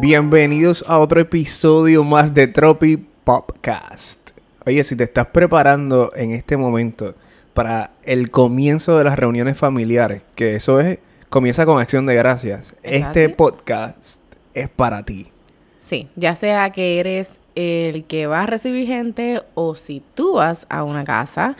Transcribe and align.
Bienvenidos 0.00 0.84
a 0.88 0.98
otro 0.98 1.20
episodio 1.20 2.04
más 2.04 2.34
de 2.34 2.46
Tropi 2.46 2.96
Popcast. 3.24 4.30
Oye, 4.66 4.84
si 4.84 4.96
te 4.96 5.04
estás 5.04 5.26
preparando 5.26 6.12
en 6.14 6.32
este 6.32 6.56
momento 6.56 7.14
para 7.54 7.90
el 8.04 8.30
comienzo 8.30 8.98
de 8.98 9.04
las 9.04 9.18
reuniones 9.18 9.58
familiares, 9.58 10.22
que 10.34 10.56
eso 10.56 10.80
es 10.80 10.98
comienza 11.28 11.64
con 11.66 11.80
acción 11.80 12.06
de 12.06 12.14
gracias. 12.14 12.74
¿Es 12.82 13.02
Este 13.02 13.24
así? 13.26 13.34
podcast 13.34 14.20
es 14.54 14.68
para 14.68 15.02
ti. 15.02 15.31
Sí, 15.84 16.08
ya 16.16 16.34
sea 16.34 16.70
que 16.70 17.00
eres 17.00 17.38
el 17.54 18.04
que 18.04 18.26
va 18.26 18.42
a 18.42 18.46
recibir 18.46 18.86
gente 18.86 19.42
o 19.54 19.74
si 19.74 20.02
tú 20.14 20.34
vas 20.34 20.66
a 20.70 20.84
una 20.84 21.04
casa, 21.04 21.56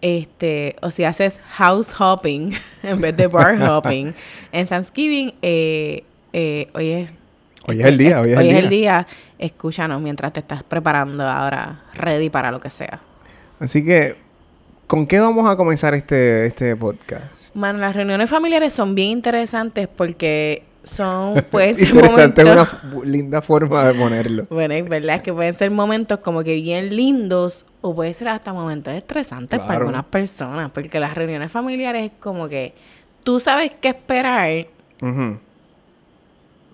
este, 0.00 0.76
o 0.80 0.90
si 0.90 1.04
haces 1.04 1.40
house 1.50 1.98
hopping 1.98 2.52
en 2.82 3.00
vez 3.00 3.16
de 3.16 3.26
bar 3.26 3.60
hopping 3.68 4.14
en 4.52 4.66
Thanksgiving, 4.66 5.34
eh, 5.42 6.04
eh, 6.32 6.68
hoy 6.74 6.90
es 6.90 7.12
Hoy 7.66 7.80
es 7.80 7.86
el 7.86 7.96
día, 7.96 8.20
hoy 8.20 8.32
es 8.32 8.38
el 8.38 8.48
día. 8.48 8.58
el 8.58 8.68
día. 8.68 9.06
Escúchanos 9.38 10.00
mientras 10.00 10.32
te 10.34 10.40
estás 10.40 10.62
preparando 10.62 11.26
ahora, 11.26 11.82
ready 11.94 12.28
para 12.28 12.50
lo 12.50 12.60
que 12.60 12.68
sea. 12.68 13.00
Así 13.58 13.82
que, 13.82 14.16
¿con 14.86 15.06
qué 15.06 15.18
vamos 15.18 15.48
a 15.48 15.56
comenzar 15.56 15.94
este, 15.94 16.44
este 16.44 16.76
podcast? 16.76 17.56
Mano, 17.56 17.78
las 17.78 17.96
reuniones 17.96 18.28
familiares 18.28 18.74
son 18.74 18.94
bien 18.94 19.08
interesantes 19.08 19.88
porque 19.88 20.64
son, 20.84 21.42
pueden 21.50 21.76
ser 21.76 21.88
Interesante, 21.88 22.42
es 22.42 22.48
una 22.48 22.64
momentos... 22.64 22.68
f- 22.74 23.06
linda 23.06 23.42
forma 23.42 23.84
de 23.86 23.94
ponerlo. 23.94 24.46
Bueno, 24.50 24.74
es 24.74 24.88
verdad 24.88 25.16
es 25.16 25.22
que 25.22 25.32
pueden 25.32 25.54
ser 25.54 25.70
momentos 25.72 26.20
como 26.20 26.44
que 26.44 26.54
bien 26.54 26.94
lindos 26.94 27.64
o 27.80 27.94
puede 27.94 28.14
ser 28.14 28.28
hasta 28.28 28.52
momentos 28.52 28.94
estresantes 28.94 29.60
para 29.60 29.80
algunas 29.80 30.04
personas, 30.06 30.70
porque 30.72 31.00
las 31.00 31.14
reuniones 31.14 31.50
familiares 31.52 32.06
es 32.06 32.12
como 32.20 32.48
que 32.48 32.74
tú 33.24 33.40
sabes 33.40 33.72
qué 33.80 33.88
esperar, 33.88 34.66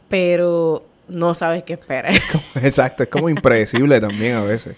pero 0.08 0.84
no 1.08 1.34
sabes 1.34 1.62
qué 1.62 1.74
esperar. 1.74 2.14
Exacto, 2.62 3.02
es 3.04 3.08
como 3.08 3.28
impredecible 3.28 4.00
también 4.00 4.36
a 4.36 4.42
veces. 4.42 4.76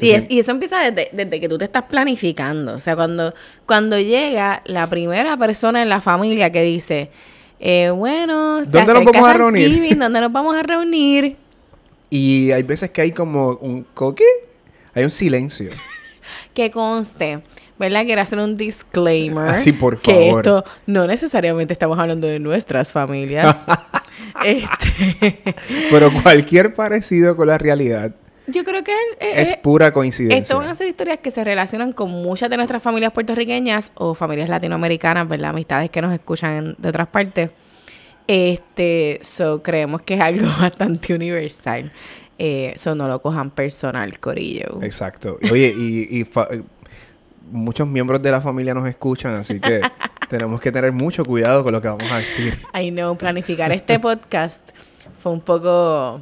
y, 0.00 0.10
es, 0.10 0.26
y 0.30 0.38
eso 0.38 0.50
empieza 0.50 0.90
desde, 0.90 1.10
desde 1.12 1.40
que 1.40 1.48
tú 1.48 1.56
te 1.58 1.64
estás 1.64 1.84
planificando. 1.84 2.74
O 2.74 2.78
sea, 2.80 2.96
cuando, 2.96 3.34
cuando 3.66 3.98
llega 3.98 4.62
la 4.66 4.86
primera 4.88 5.36
persona 5.36 5.82
en 5.82 5.88
la 5.88 6.00
familia 6.00 6.50
que 6.52 6.62
dice, 6.62 7.10
eh, 7.58 7.90
bueno, 7.90 8.64
se 8.64 8.70
¿Dónde 8.70 8.94
nos 8.94 9.04
vamos 9.04 9.28
a 9.28 9.32
reunir? 9.34 9.96
¿Dónde 9.98 10.20
nos 10.20 10.32
vamos 10.32 10.54
a 10.56 10.62
reunir? 10.62 11.36
Y 12.10 12.52
hay 12.52 12.62
veces 12.62 12.90
que 12.90 13.00
hay 13.00 13.12
como 13.12 13.54
un 13.60 13.84
coque, 13.94 14.24
hay 14.94 15.04
un 15.04 15.10
silencio. 15.10 15.70
Que 16.54 16.72
conste, 16.72 17.40
¿verdad? 17.78 18.04
Quiero 18.04 18.20
hacer 18.20 18.40
un 18.40 18.56
disclaimer. 18.56 19.48
Ah, 19.48 19.58
sí, 19.58 19.72
por 19.72 20.00
Que 20.00 20.12
favor. 20.12 20.38
esto 20.38 20.64
no 20.86 21.06
necesariamente 21.06 21.72
estamos 21.72 21.98
hablando 21.98 22.26
de 22.26 22.40
nuestras 22.40 22.90
familias. 22.90 23.64
este, 24.44 25.54
Pero 25.90 26.10
cualquier 26.22 26.72
parecido 26.72 27.36
con 27.36 27.46
la 27.46 27.58
realidad 27.58 28.12
yo 28.48 28.64
creo 28.64 28.82
que 28.84 28.92
eh, 29.20 29.32
es 29.42 29.50
eh, 29.52 29.60
pura 29.62 29.92
coincidencia. 29.92 30.38
esto 30.40 30.56
van 30.58 30.68
a 30.68 30.74
ser 30.74 30.86
historias 30.88 31.18
que 31.20 31.30
se 31.30 31.42
relacionan 31.44 31.92
con 31.92 32.10
muchas 32.10 32.48
de 32.50 32.56
nuestras 32.56 32.82
familias 32.82 33.12
puertorriqueñas 33.12 33.90
o 33.94 34.14
familias 34.14 34.48
latinoamericanas, 34.48 35.28
¿verdad? 35.28 35.50
Amistades 35.50 35.90
que 35.90 36.00
nos 36.02 36.12
escuchan 36.12 36.74
de 36.78 36.88
otras 36.88 37.08
partes. 37.08 37.50
Este, 38.26 39.18
so 39.22 39.62
creemos 39.62 40.02
que 40.02 40.14
es 40.14 40.20
algo 40.20 40.46
bastante 40.60 41.14
universal. 41.14 41.92
Eh, 42.38 42.74
so 42.76 42.94
no 42.94 43.08
lo 43.08 43.22
cojan 43.22 43.50
personal, 43.50 44.18
Corillo. 44.18 44.80
Exacto. 44.82 45.38
Oye, 45.50 45.72
y, 45.76 46.18
y 46.20 46.24
fa- 46.24 46.48
eh, 46.50 46.62
muchos 47.50 47.86
miembros 47.88 48.20
de 48.20 48.30
la 48.30 48.40
familia 48.40 48.74
nos 48.74 48.88
escuchan, 48.88 49.34
así 49.36 49.58
que 49.60 49.80
tenemos 50.28 50.60
que 50.60 50.70
tener 50.72 50.92
mucho 50.92 51.24
cuidado 51.24 51.62
con 51.62 51.72
lo 51.72 51.80
que 51.80 51.88
vamos 51.88 52.10
a 52.10 52.18
decir. 52.18 52.58
I 52.78 52.90
know, 52.90 53.16
planificar 53.16 53.72
este 53.72 53.98
podcast 54.00 54.68
fue 55.18 55.32
un 55.32 55.40
poco 55.40 56.20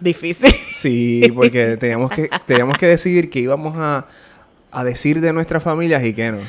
difícil. 0.00 0.54
Sí, 0.72 1.22
porque 1.34 1.76
teníamos 1.76 2.10
que, 2.10 2.28
teníamos 2.46 2.76
que 2.78 2.86
decidir 2.86 3.30
qué 3.30 3.40
íbamos 3.40 3.76
a, 3.76 4.06
a 4.70 4.84
decir 4.84 5.20
de 5.20 5.32
nuestras 5.32 5.62
familias 5.62 6.04
y 6.04 6.12
qué 6.12 6.32
no. 6.32 6.40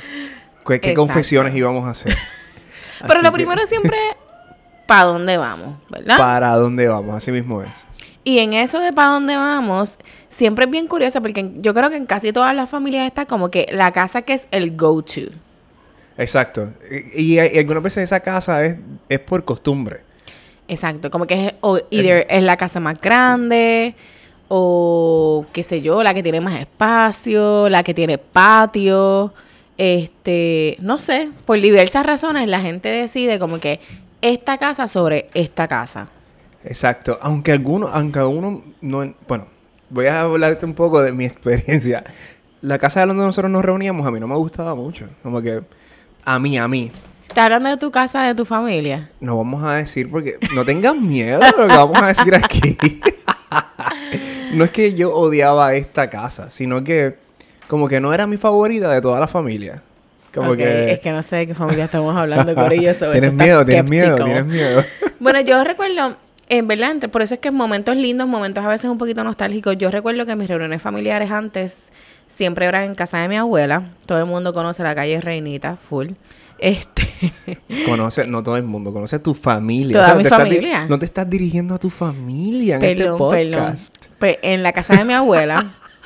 ¿Qué, 0.68 0.94
confesiones 0.94 1.56
íbamos 1.56 1.86
a 1.88 1.92
hacer? 1.92 2.16
Pero 3.02 3.14
Así 3.14 3.24
lo 3.24 3.32
que, 3.32 3.36
primero 3.36 3.66
siempre, 3.66 3.98
¿para 4.86 5.04
dónde 5.04 5.38
vamos? 5.38 5.76
¿Verdad? 5.90 6.18
¿Para 6.18 6.56
dónde 6.56 6.88
vamos? 6.88 7.16
Así 7.16 7.32
mismo 7.32 7.64
es. 7.64 7.72
Y 8.24 8.40
en 8.40 8.54
eso 8.54 8.80
de 8.80 8.94
para 8.94 9.10
dónde 9.10 9.36
vamos, 9.36 9.98
siempre 10.30 10.66
es 10.66 10.72
bien 10.72 10.88
curioso 10.88 11.22
porque 11.22 11.52
yo 11.62 11.74
creo 11.74 11.90
que 11.90 11.96
en 11.96 12.06
casi 12.06 12.32
todas 12.34 12.54
las 12.54 12.70
familias 12.70 13.08
está 13.08 13.26
como 13.26 13.50
que 13.50 13.68
la 13.72 13.92
casa 13.92 14.22
que 14.22 14.34
es 14.34 14.48
el 14.52 14.76
go-to. 14.78 15.32
Exacto. 16.18 16.70
Y, 17.16 17.38
y- 17.38 17.40
y 17.40 17.58
algunas 17.58 17.82
veces 17.82 18.04
esa 18.04 18.20
casa 18.20 18.64
es, 18.66 18.76
es 19.08 19.20
por 19.20 19.46
costumbre. 19.46 20.02
Exacto, 20.70 21.10
como 21.10 21.28
que 21.28 21.48
es 21.48 21.54
o 21.62 21.80
either 21.90 22.26
es 22.30 22.44
la 22.44 22.56
casa 22.56 22.80
más 22.80 23.02
grande 23.02 23.96
o 24.48 25.46
qué 25.52 25.64
sé 25.64 25.82
yo, 25.82 26.04
la 26.04 26.14
que 26.14 26.24
tiene 26.24 26.42
más 26.42 26.60
espacio, 26.60 27.70
la 27.70 27.84
que 27.84 27.94
tiene 27.94 28.18
patio, 28.18 29.34
este, 29.78 30.78
no 30.80 30.98
sé, 30.98 31.30
por 31.46 31.60
diversas 31.60 32.06
razones 32.06 32.48
la 32.48 32.62
gente 32.62 32.90
decide 32.90 33.40
como 33.40 33.60
que 33.60 33.80
esta 34.22 34.58
casa 34.58 34.88
sobre 34.88 35.30
esta 35.34 35.68
casa. 35.68 36.10
Exacto. 36.64 37.18
Aunque 37.22 37.52
algunos, 37.52 37.90
aunque 37.94 38.20
uno 38.20 38.64
no... 38.82 39.16
Bueno, 39.28 39.48
voy 39.90 40.08
a 40.08 40.22
hablarte 40.22 40.66
un 40.66 40.74
poco 40.74 41.02
de 41.02 41.12
mi 41.12 41.26
experiencia. 41.26 42.04
La 42.62 42.78
casa 42.78 43.06
donde 43.06 43.24
nosotros 43.24 43.52
nos 43.52 43.64
reuníamos 43.64 44.06
a 44.06 44.12
mí 44.12 44.20
no 44.20 44.28
me 44.28 44.36
gustaba 44.36 44.76
mucho. 44.76 45.08
Como 45.24 45.42
que 45.42 45.62
a 46.26 46.40
mí, 46.40 46.58
a 46.58 46.68
mí. 46.68 46.92
¿Estás 47.30 47.46
hablando 47.46 47.70
de 47.70 47.78
tu 47.78 47.92
casa, 47.92 48.24
de 48.24 48.34
tu 48.34 48.44
familia? 48.44 49.12
No 49.20 49.38
vamos 49.38 49.64
a 49.64 49.76
decir 49.76 50.10
porque 50.10 50.40
no 50.56 50.66
tengan 50.66 51.08
miedo 51.08 51.40
lo 51.40 51.68
que 51.68 51.76
vamos 51.76 52.02
a 52.02 52.08
decir 52.08 52.34
aquí. 52.34 52.76
no 54.54 54.64
es 54.64 54.72
que 54.72 54.96
yo 54.96 55.14
odiaba 55.14 55.76
esta 55.76 56.10
casa, 56.10 56.50
sino 56.50 56.84
que 56.84 57.18
como 57.68 57.88
que 57.88 58.02
no 58.02 58.16
era 58.16 58.26
mi 58.26 58.38
favorita 58.38 58.90
de 58.90 59.00
toda 59.00 59.20
la 59.20 59.28
familia. 59.28 59.84
Como 60.34 60.56
que... 60.56 60.92
Es 60.92 61.00
que 61.02 61.12
no 61.12 61.22
sé 61.22 61.36
de 61.36 61.48
qué 61.48 61.54
familia 61.54 61.86
estamos 61.86 62.18
hablando, 62.18 62.56
Corillo, 62.56 62.96
sobre 62.96 63.20
Tienes 63.20 63.34
miedo, 63.34 63.60
está 63.60 63.72
tienes 63.74 63.90
miedo, 63.92 64.16
tienes 64.16 64.46
miedo. 64.46 64.84
Bueno, 65.20 65.40
yo 65.42 65.64
recuerdo, 65.64 66.16
en 66.48 66.68
verdad, 66.68 66.96
por 67.12 67.22
eso 67.22 67.36
es 67.36 67.40
que 67.40 67.50
en 67.50 67.56
momentos 67.56 67.96
lindos, 67.96 68.28
momentos 68.28 68.66
a 68.66 68.70
veces 68.70 68.90
un 68.90 68.98
poquito 68.98 69.24
nostálgicos, 69.24 69.78
yo 69.78 69.92
recuerdo 69.92 70.26
que 70.26 70.36
mis 70.36 70.48
reuniones 70.48 70.82
familiares 70.82 71.30
antes 71.30 71.92
siempre 72.26 72.66
eran 72.66 72.86
en 72.86 72.96
casa 72.96 73.20
de 73.20 73.28
mi 73.28 73.38
abuela. 73.38 73.92
Todo 74.08 74.18
el 74.18 74.26
mundo 74.26 74.52
conoce 74.52 74.82
la 74.82 74.96
calle 74.96 75.22
Reinita, 75.22 75.76
full. 75.76 76.14
Este, 76.62 77.34
Conoce, 77.86 78.28
no 78.28 78.44
todo 78.44 78.58
el 78.58 78.64
mundo, 78.64 78.92
conoce 78.94 79.18
a 79.18 79.24
tu 79.24 79.34
familia. 79.34 79.94
Toda 79.94 80.10
no 80.10 80.16
mi 80.16 80.24
te 80.24 80.30
estás 80.30 80.40
familia. 80.40 80.86
no 80.86 81.00
te 81.00 81.06
estás 81.06 81.30
dirigiendo 81.30 81.76
a 81.76 81.80
tu 81.80 81.90
familia 81.90 82.76
en 82.78 82.84
este 82.84 83.04
perdón, 83.04 83.30
perdón. 83.30 83.62
podcast. 83.62 84.06
Pues 84.20 84.38
en 84.42 84.64
la 84.64 84.74
casa 84.74 84.96
de 84.96 85.06
mi 85.06 85.14
abuela, 85.14 85.66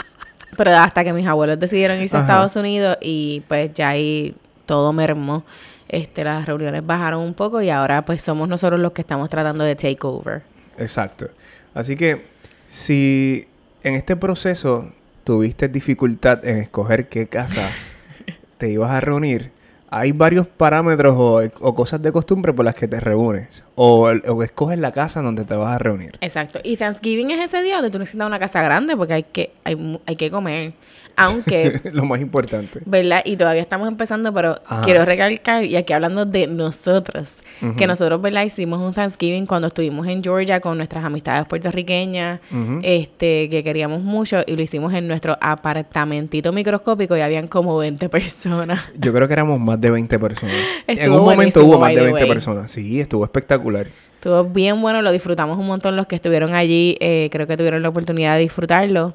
pero 0.58 0.72
hasta 0.76 1.04
que 1.04 1.14
mis 1.14 1.28
abuelos 1.28 1.60
decidieron 1.60 2.00
irse 2.02 2.18
a. 2.18 2.22
Estados 2.22 2.56
Unidos 2.56 2.98
y 3.02 3.44
pues 3.48 3.74
ya 3.74 3.90
ahí 3.90 4.36
todo 4.66 4.94
mermó. 4.94 5.44
Este, 5.90 6.24
las 6.24 6.46
reuniones 6.46 6.84
bajaron 6.86 7.22
un 7.22 7.34
poco 7.36 7.62
y 7.62 7.70
ahora 7.70 8.04
pues 8.04 8.24
somos 8.24 8.48
nosotros 8.50 8.80
los 8.80 8.94
que 8.94 9.02
estamos 9.02 9.30
tratando 9.30 9.64
de 9.64 9.76
take 9.76 10.00
over. 10.02 10.42
Exacto. 10.78 11.30
Así 11.76 11.96
que 11.96 12.26
si 12.68 13.48
en 13.84 13.94
este 13.94 14.16
proceso 14.16 14.92
tuviste 15.24 15.68
dificultad 15.68 16.46
en 16.46 16.58
escoger 16.58 17.10
qué 17.10 17.28
casa 17.28 17.70
te 18.58 18.72
ibas 18.72 18.90
a 18.92 19.02
reunir, 19.02 19.52
hay 19.96 20.12
varios 20.12 20.48
parámetros 20.48 21.14
o, 21.16 21.40
o 21.60 21.76
cosas 21.76 22.02
de 22.02 22.12
costumbre 22.12 22.52
por 22.52 22.66
las 22.66 22.74
que 22.74 22.88
te 22.88 23.00
reúnes. 23.00 23.64
O, 23.76 24.10
o 24.10 24.44
escoges 24.44 24.80
la 24.80 24.92
casa 24.92 25.22
donde 25.22 25.46
te 25.46 25.54
vas 25.56 25.76
a 25.76 25.78
reunir. 25.78 26.18
Exacto. 26.22 26.60
Y 26.64 26.78
Thanksgiving 26.78 27.30
es 27.30 27.40
ese 27.42 27.62
día 27.62 27.76
donde 27.76 27.92
tú 27.92 28.00
necesitas 28.00 28.26
una 28.26 28.40
casa 28.40 28.64
grande 28.64 28.98
porque 28.98 29.14
hay 29.14 29.24
que, 29.24 29.52
hay, 29.64 30.00
hay 30.08 30.16
que 30.16 30.32
comer. 30.32 30.74
Aunque, 31.16 31.80
Lo 31.94 32.06
más 32.06 32.22
importante. 32.22 32.80
¿verdad? 32.86 33.22
Y 33.24 33.38
todavía 33.38 33.62
estamos 33.62 33.88
empezando, 33.88 34.34
pero 34.34 34.60
Ajá. 34.66 34.84
quiero 34.84 35.06
recalcar, 35.06 35.64
y 35.64 35.76
aquí 35.76 35.94
hablando 35.94 36.26
de 36.26 36.48
nosotros, 36.48 37.30
que 37.78 37.88
nosotros, 37.88 38.22
¿verdad? 38.22 38.44
Hicimos 38.44 38.80
un 38.82 38.94
Thanksgiving 38.94 39.46
cuando 39.46 39.68
estuvimos 39.70 40.08
en 40.08 40.22
Georgia 40.24 40.60
con 40.60 40.76
nuestras 40.76 41.06
amistades 41.06 41.46
puertorriqueññas, 41.46 42.42
Ujú. 42.52 42.80
este, 42.84 43.48
que 43.50 43.64
queríamos 43.64 44.02
mucho, 44.02 44.42
y 44.46 44.56
lo 44.56 44.62
hicimos 44.62 44.94
en 44.94 45.08
nuestro 45.08 45.38
apartamentito 45.40 46.52
microscópico 46.52 47.16
y 47.16 47.22
habían 47.22 47.48
como 47.48 47.78
20 47.78 48.10
personas. 48.10 48.82
Yo 48.98 49.14
creo 49.14 49.28
que 49.28 49.34
éramos 49.34 49.60
más 49.60 49.80
de 49.84 49.92
20 49.92 50.18
personas. 50.20 50.56
en 50.88 51.12
un 51.12 51.20
momento 51.24 51.64
hubo 51.64 51.78
más 51.80 51.90
de 51.92 51.98
the 51.98 52.04
20 52.06 52.22
way. 52.22 52.30
personas. 52.30 52.72
Sí, 52.72 53.00
estuvo 53.00 53.24
espectacular. 53.24 53.88
Estuvo 54.16 54.44
bien 54.46 54.82
bueno, 54.82 55.02
lo 55.02 55.12
disfrutamos 55.12 55.58
un 55.60 55.68
montón 55.68 55.96
los 55.96 56.08
que 56.08 56.16
estuvieron 56.16 56.56
allí, 56.56 56.98
eh, 57.02 57.30
creo 57.32 57.46
que 57.46 57.58
tuvieron 57.58 57.82
la 57.84 57.90
oportunidad 57.90 58.36
de 58.36 58.42
disfrutarlo. 58.42 59.14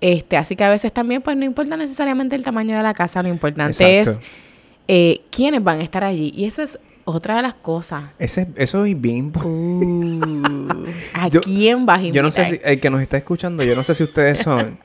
Este, 0.00 0.36
así 0.36 0.56
que 0.56 0.64
a 0.64 0.70
veces 0.70 0.92
también, 0.92 1.22
pues 1.22 1.36
no 1.36 1.44
importa 1.44 1.76
necesariamente 1.76 2.34
el 2.34 2.42
tamaño 2.42 2.76
de 2.76 2.82
la 2.82 2.92
casa, 2.94 3.22
lo 3.22 3.28
importante 3.28 3.98
Exacto. 4.00 4.20
es 4.20 4.26
eh, 4.88 5.20
quiénes 5.30 5.62
van 5.62 5.80
a 5.80 5.84
estar 5.84 6.02
allí. 6.04 6.32
Y 6.34 6.46
esa 6.46 6.64
es 6.64 6.78
otra 7.04 7.36
de 7.36 7.42
las 7.42 7.54
cosas. 7.54 8.04
Ese, 8.18 8.48
eso 8.56 8.84
es 8.84 9.00
bien 9.00 9.16
importante. 9.18 10.48
¿A 11.14 11.28
Yo- 11.28 11.40
quién 11.40 11.86
vas 11.86 11.98
a 11.98 12.02
invitar? 12.02 12.16
Yo 12.16 12.22
no 12.22 12.32
sé 12.32 12.46
si, 12.50 12.60
el 12.64 12.80
que 12.80 12.90
nos 12.90 13.00
está 13.02 13.16
escuchando, 13.18 13.62
yo 13.62 13.74
no 13.76 13.82
sé 13.84 13.94
si 13.94 14.02
ustedes 14.04 14.40
son 14.40 14.78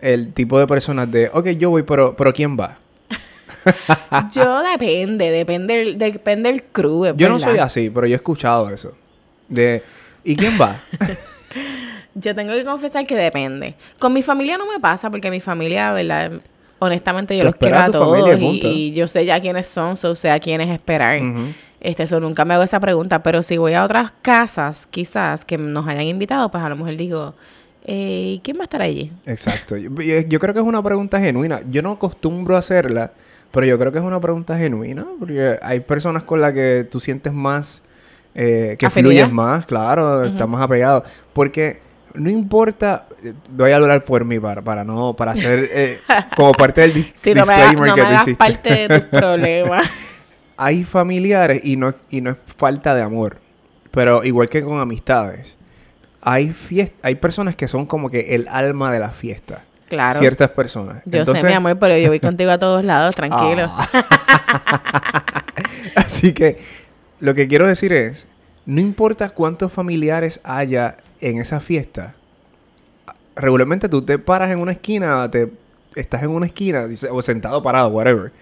el 0.00 0.32
tipo 0.32 0.58
de 0.60 0.66
personas 0.66 1.10
de, 1.10 1.30
ok, 1.32 1.48
yo 1.50 1.70
voy, 1.70 1.82
pero, 1.82 2.14
pero 2.16 2.32
¿quién 2.32 2.56
va? 2.58 2.78
Yo 4.32 4.62
depende, 4.62 5.30
depende, 5.30 5.76
del- 5.78 5.98
depende 5.98 6.50
del 6.52 6.64
crew, 6.64 7.04
es 7.06 7.14
Yo 7.16 7.28
no 7.28 7.38
soy 7.38 7.58
así, 7.58 7.90
pero 7.90 8.06
yo 8.06 8.14
he 8.14 8.16
escuchado 8.16 8.68
eso. 8.70 8.92
De, 9.48 9.82
¿y 10.24 10.36
quién 10.36 10.58
va? 10.60 10.76
Yo 12.14 12.34
tengo 12.34 12.52
que 12.52 12.64
confesar 12.64 13.06
que 13.06 13.14
depende. 13.14 13.74
Con 13.98 14.12
mi 14.12 14.22
familia 14.22 14.58
no 14.58 14.66
me 14.66 14.80
pasa 14.80 15.08
porque 15.10 15.30
mi 15.30 15.40
familia, 15.40 15.92
¿verdad? 15.92 16.32
Honestamente 16.80 17.36
yo 17.36 17.44
los 17.44 17.54
quiero 17.56 17.76
a 17.78 17.86
todos 17.92 18.16
familia 18.18 18.34
y 18.72 18.92
yo 18.92 19.06
sé 19.08 19.24
ya 19.24 19.40
quiénes 19.40 19.66
son, 19.66 19.96
so 19.96 20.14
sé 20.16 20.30
a 20.30 20.38
quiénes 20.40 20.68
esperar. 20.70 21.20
Este, 21.80 22.02
eso 22.04 22.18
nunca 22.18 22.44
me 22.44 22.54
hago 22.54 22.64
esa 22.64 22.80
pregunta, 22.80 23.22
pero 23.22 23.42
si 23.44 23.56
voy 23.56 23.74
a 23.74 23.84
otras 23.84 24.10
casas, 24.22 24.86
quizás, 24.90 25.44
que 25.44 25.58
nos 25.58 25.86
hayan 25.86 26.04
invitado, 26.04 26.50
pues 26.50 26.62
a 26.64 26.68
lo 26.68 26.74
mejor 26.76 26.96
digo, 26.96 27.34
eh, 27.84 28.40
¿quién 28.42 28.56
va 28.58 28.62
a 28.62 28.64
estar 28.64 28.82
allí? 28.82 29.12
Exacto. 29.26 29.76
Yo, 29.76 29.88
yo- 30.02 30.20
yo 30.20 30.38
creo 30.40 30.52
que 30.54 30.60
es 30.60 30.66
una 30.66 30.82
pregunta 30.82 31.20
genuina. 31.20 31.60
Yo 31.70 31.82
no 31.82 31.92
acostumbro 31.92 32.56
a 32.56 32.58
hacerla, 32.58 33.12
pero 33.50 33.66
yo 33.66 33.78
creo 33.78 33.92
que 33.92 33.98
es 33.98 34.04
una 34.04 34.20
pregunta 34.20 34.56
genuina, 34.58 35.06
porque 35.18 35.58
hay 35.62 35.80
personas 35.80 36.22
con 36.24 36.40
las 36.40 36.52
que 36.52 36.86
tú 36.90 37.00
sientes 37.00 37.32
más, 37.32 37.82
eh, 38.34 38.76
que 38.78 38.86
Afinidad. 38.86 39.10
fluyes 39.10 39.32
más, 39.32 39.66
claro, 39.66 40.24
estás 40.24 40.48
más 40.48 40.62
apegado. 40.62 41.04
Porque 41.32 41.80
no 42.14 42.30
importa, 42.30 43.06
voy 43.50 43.70
a 43.70 43.76
hablar 43.76 44.04
por 44.04 44.24
mí 44.24 44.38
para, 44.38 44.62
para 44.62 44.84
no, 44.84 45.14
para 45.14 45.32
hacer 45.32 45.68
eh, 45.72 45.98
como 46.36 46.52
parte 46.52 46.82
del 46.82 46.94
dis- 46.94 47.34
no 47.34 47.44
me, 47.46 47.54
disclaimer 47.54 47.88
no 47.88 47.94
que 47.94 48.02
me 48.02 48.08
tú 48.08 48.14
hiciste. 48.14 48.34
parte 48.36 48.88
de 48.88 49.00
tus 49.00 49.18
problemas. 49.20 49.86
hay 50.56 50.84
familiares 50.84 51.60
y 51.64 51.76
no, 51.76 51.94
y 52.10 52.20
no 52.20 52.30
es 52.30 52.36
falta 52.56 52.94
de 52.94 53.02
amor, 53.02 53.38
pero 53.92 54.24
igual 54.24 54.48
que 54.48 54.62
con 54.62 54.80
amistades, 54.80 55.56
hay 56.20 56.52
hay 57.02 57.14
personas 57.14 57.54
que 57.56 57.68
son 57.68 57.86
como 57.86 58.10
que 58.10 58.34
el 58.34 58.48
alma 58.48 58.92
de 58.92 58.98
la 59.00 59.10
fiesta. 59.10 59.62
Claro. 59.88 60.18
Ciertas 60.18 60.50
personas. 60.50 61.02
Yo 61.06 61.20
Entonces- 61.20 61.40
sé, 61.42 61.46
mi 61.48 61.54
amor, 61.54 61.78
pero 61.78 61.96
yo 61.96 62.08
voy 62.08 62.20
contigo 62.20 62.50
a 62.50 62.58
todos 62.58 62.84
lados, 62.84 63.14
tranquilo. 63.16 63.70
Ah. 63.70 65.44
Así 65.96 66.32
que 66.32 66.58
lo 67.20 67.34
que 67.34 67.48
quiero 67.48 67.66
decir 67.66 67.92
es, 67.92 68.26
no 68.66 68.80
importa 68.80 69.30
cuántos 69.30 69.72
familiares 69.72 70.40
haya 70.44 70.96
en 71.20 71.40
esa 71.40 71.60
fiesta, 71.60 72.14
regularmente 73.34 73.88
tú 73.88 74.02
te 74.02 74.18
paras 74.18 74.50
en 74.50 74.58
una 74.60 74.72
esquina, 74.72 75.30
te 75.30 75.50
estás 75.94 76.22
en 76.22 76.30
una 76.30 76.46
esquina 76.46 76.86
o 77.10 77.22
sentado 77.22 77.62
parado, 77.62 77.88
whatever, 77.88 78.32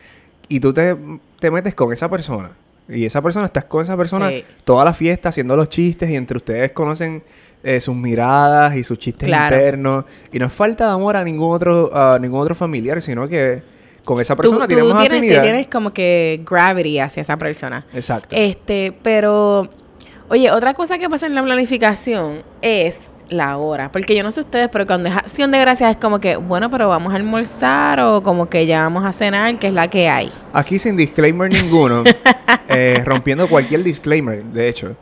y 0.48 0.60
tú 0.60 0.72
te, 0.72 0.96
te 1.38 1.50
metes 1.50 1.74
con 1.74 1.92
esa 1.92 2.08
persona. 2.10 2.50
Y 2.88 3.04
esa 3.04 3.20
persona, 3.22 3.46
estás 3.46 3.64
con 3.64 3.82
esa 3.82 3.96
persona 3.96 4.30
Sí. 4.30 4.44
toda 4.64 4.84
la 4.84 4.92
fiesta 4.94 5.30
haciendo 5.30 5.56
los 5.56 5.68
chistes 5.68 6.08
y 6.10 6.16
entre 6.16 6.36
ustedes 6.36 6.70
conocen 6.72 7.22
eh, 7.64 7.80
sus 7.80 7.96
miradas 7.96 8.76
y 8.76 8.84
sus 8.84 8.96
chistes 8.98 9.26
Claro. 9.26 9.56
internos. 9.56 10.04
Y 10.32 10.38
no 10.38 10.46
es 10.46 10.52
falta 10.52 10.86
de 10.86 10.92
amor 10.92 11.16
a 11.16 11.24
ningún 11.24 11.52
otro, 11.52 11.90
a 11.96 12.16
ningún 12.18 12.40
otro 12.40 12.54
familiar, 12.54 13.02
sino 13.02 13.26
que 13.26 13.60
con 14.04 14.20
esa 14.20 14.36
Tú, 14.36 14.42
persona 14.42 14.68
tú 14.68 14.68
tenemos 14.68 14.92
tienes, 15.00 15.08
te 15.10 15.16
afinidad. 15.16 15.42
tienes 15.42 15.66
como 15.66 15.92
que 15.92 16.40
gravity 16.48 17.00
hacia 17.00 17.22
esa 17.22 17.36
persona. 17.36 17.84
Exacto. 17.92 18.36
Este, 18.38 18.94
pero, 19.02 19.68
oye, 20.28 20.48
otra 20.52 20.74
cosa 20.74 20.96
que 20.98 21.10
pasa 21.10 21.26
en 21.26 21.34
la 21.34 21.42
planificación 21.42 22.42
es 22.62 23.10
la 23.28 23.56
hora. 23.56 23.90
Porque 23.90 24.14
yo 24.14 24.22
no 24.22 24.32
sé 24.32 24.40
ustedes, 24.40 24.68
pero 24.70 24.86
cuando 24.86 25.08
es 25.08 25.16
acción 25.16 25.50
de 25.50 25.58
gracias 25.58 25.90
es 25.90 25.96
como 25.96 26.20
que, 26.20 26.36
bueno, 26.36 26.70
pero 26.70 26.88
vamos 26.88 27.12
a 27.12 27.16
almorzar 27.16 28.00
o 28.00 28.22
como 28.22 28.48
que 28.48 28.66
ya 28.66 28.82
vamos 28.82 29.04
a 29.04 29.12
cenar, 29.12 29.58
que 29.58 29.68
es 29.68 29.74
la 29.74 29.88
que 29.88 30.08
hay. 30.08 30.32
Aquí 30.52 30.78
sin 30.78 30.96
disclaimer 30.96 31.50
ninguno, 31.50 32.04
eh, 32.68 33.02
rompiendo 33.04 33.48
cualquier 33.48 33.82
disclaimer, 33.82 34.44
de 34.44 34.68
hecho. 34.68 34.96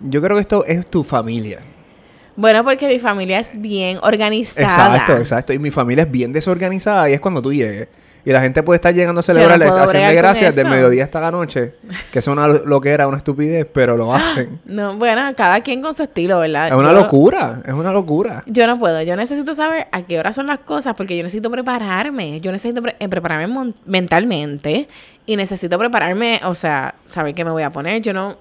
Yo 0.00 0.20
creo 0.20 0.36
que 0.36 0.42
esto 0.42 0.64
es 0.64 0.86
tu 0.86 1.02
familia. 1.04 1.60
Bueno, 2.36 2.62
porque 2.64 2.86
mi 2.86 2.98
familia 2.98 3.40
es 3.40 3.58
bien 3.58 3.98
organizada. 4.02 4.96
Exacto, 4.96 5.16
exacto. 5.16 5.52
Y 5.54 5.58
mi 5.58 5.70
familia 5.70 6.04
es 6.04 6.10
bien 6.10 6.32
desorganizada 6.32 7.08
y 7.08 7.14
es 7.14 7.20
cuando 7.20 7.40
tú 7.40 7.52
llegues. 7.52 7.88
Y 8.26 8.32
la 8.32 8.40
gente 8.40 8.62
puede 8.64 8.76
estar 8.78 8.92
llegando 8.92 9.12
a 9.12 9.14
no 9.14 9.22
celebrar 9.22 9.56
bregar 9.56 9.86
con 9.86 10.16
gracias 10.16 10.56
del 10.56 10.66
mediodía 10.68 11.04
hasta 11.04 11.20
la 11.20 11.30
noche. 11.30 11.74
Que 12.10 12.18
es 12.18 12.26
una 12.26 12.48
lo 12.48 12.80
que 12.80 12.90
era 12.90 13.06
una 13.06 13.18
estupidez, 13.18 13.68
pero 13.72 13.96
lo 13.96 14.12
hacen. 14.12 14.58
No, 14.64 14.96
bueno, 14.96 15.22
cada 15.36 15.60
quien 15.60 15.80
con 15.80 15.94
su 15.94 16.02
estilo, 16.02 16.40
¿verdad? 16.40 16.66
es 16.66 16.74
una 16.74 16.90
Yo- 16.90 17.02
locura, 17.02 17.60
es 17.64 17.72
una 17.72 17.92
locura. 17.92 18.42
Yo 18.46 18.66
no 18.66 18.80
puedo, 18.80 19.00
yo 19.02 19.14
necesito 19.14 19.54
saber 19.54 19.86
a 19.92 20.02
qué 20.02 20.18
hora 20.18 20.32
son 20.32 20.48
las 20.48 20.58
cosas 20.58 20.94
porque 20.96 21.16
yo 21.16 21.22
necesito 21.22 21.50
prepararme, 21.52 22.40
yo 22.40 22.50
necesito 22.50 22.82
pre- 22.82 22.96
eh, 22.98 23.08
prepararme 23.08 23.72
mentalmente 23.86 24.88
y 25.24 25.36
necesito 25.36 25.78
prepararme, 25.78 26.40
o 26.44 26.54
sea, 26.56 26.96
saber 27.06 27.32
qué 27.34 27.44
me 27.44 27.50
voy 27.52 27.62
a 27.62 27.70
poner, 27.70 28.02
yo 28.02 28.12
no, 28.12 28.30
o 28.30 28.36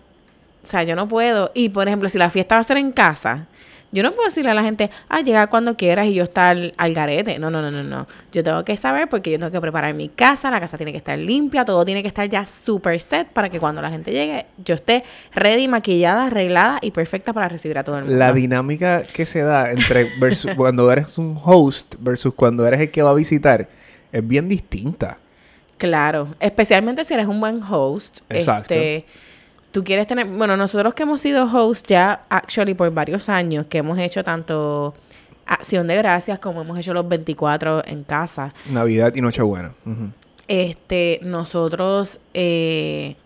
sea, 0.63 0.83
yo 0.83 0.95
no 0.95 1.07
puedo. 1.07 1.51
Y 1.53 1.69
por 1.69 1.87
ejemplo, 1.87 2.09
si 2.09 2.17
la 2.17 2.29
fiesta 2.29 2.55
va 2.55 2.61
a 2.61 2.63
ser 2.63 2.77
en 2.77 2.91
casa, 2.91 3.45
yo 3.91 4.03
no 4.03 4.11
puedo 4.11 4.25
decirle 4.25 4.51
a 4.51 4.53
la 4.53 4.63
gente, 4.63 4.89
ah, 5.09 5.21
llega 5.21 5.47
cuando 5.47 5.77
quieras 5.77 6.07
y 6.07 6.13
yo 6.13 6.23
estar 6.23 6.57
al 6.75 6.93
garete. 6.93 7.39
No, 7.39 7.49
no, 7.49 7.61
no, 7.61 7.71
no, 7.71 7.83
no. 7.83 8.07
Yo 8.31 8.43
tengo 8.43 8.63
que 8.65 8.75
saber 8.77 9.07
porque 9.07 9.31
yo 9.31 9.37
tengo 9.37 9.51
que 9.51 9.61
preparar 9.61 9.93
mi 9.93 10.09
casa, 10.09 10.51
la 10.51 10.59
casa 10.59 10.77
tiene 10.77 10.91
que 10.91 10.97
estar 10.97 11.17
limpia, 11.17 11.63
todo 11.65 11.85
tiene 11.85 12.01
que 12.01 12.07
estar 12.07 12.27
ya 12.27 12.45
super 12.45 12.99
set 12.99 13.27
para 13.29 13.49
que 13.49 13.59
cuando 13.59 13.81
la 13.81 13.89
gente 13.89 14.11
llegue 14.11 14.45
yo 14.63 14.75
esté 14.75 15.03
ready, 15.33 15.67
maquillada, 15.67 16.25
arreglada 16.25 16.79
y 16.81 16.91
perfecta 16.91 17.33
para 17.33 17.47
recibir 17.47 17.77
a 17.77 17.83
todo 17.83 17.97
el 17.97 18.05
mundo. 18.05 18.17
La 18.17 18.33
dinámica 18.33 19.03
que 19.03 19.25
se 19.25 19.41
da 19.41 19.71
entre 19.71 20.09
versus 20.19 20.53
cuando 20.57 20.91
eres 20.91 21.17
un 21.17 21.39
host 21.41 21.95
versus 21.99 22.33
cuando 22.33 22.67
eres 22.67 22.81
el 22.81 22.91
que 22.91 23.01
va 23.01 23.11
a 23.11 23.15
visitar 23.15 23.69
es 24.11 24.27
bien 24.27 24.49
distinta. 24.49 25.17
Claro, 25.77 26.29
especialmente 26.39 27.03
si 27.05 27.13
eres 27.13 27.27
un 27.27 27.39
buen 27.39 27.61
host. 27.61 28.19
Exacto. 28.29 28.73
Este, 28.73 29.05
tú 29.75 29.83
quieres 29.83 30.07
tener, 30.07 30.25
bueno, 30.25 30.55
nosotros 30.55 30.93
que 30.93 31.03
hemos 31.03 31.19
sido 31.19 31.43
host 31.43 31.89
ya 31.89 32.23
actually 32.29 32.73
por 32.73 32.89
varios 32.93 33.27
años, 33.27 33.65
que 33.67 33.79
hemos 33.79 33.99
hecho 33.99 34.23
tanto 34.23 34.93
acción 35.45 35.85
de 35.87 35.97
gracias 35.97 36.39
como 36.39 36.61
hemos 36.61 36.79
hecho 36.79 36.93
los 36.93 37.05
24 37.05 37.83
en 37.85 38.05
casa. 38.05 38.53
Navidad 38.69 39.13
y 39.13 39.19
Nochebuena. 39.19 39.73
Ujú. 39.85 40.11
Este, 40.47 41.19
nosotros 41.23 42.21
eh, 42.33 43.17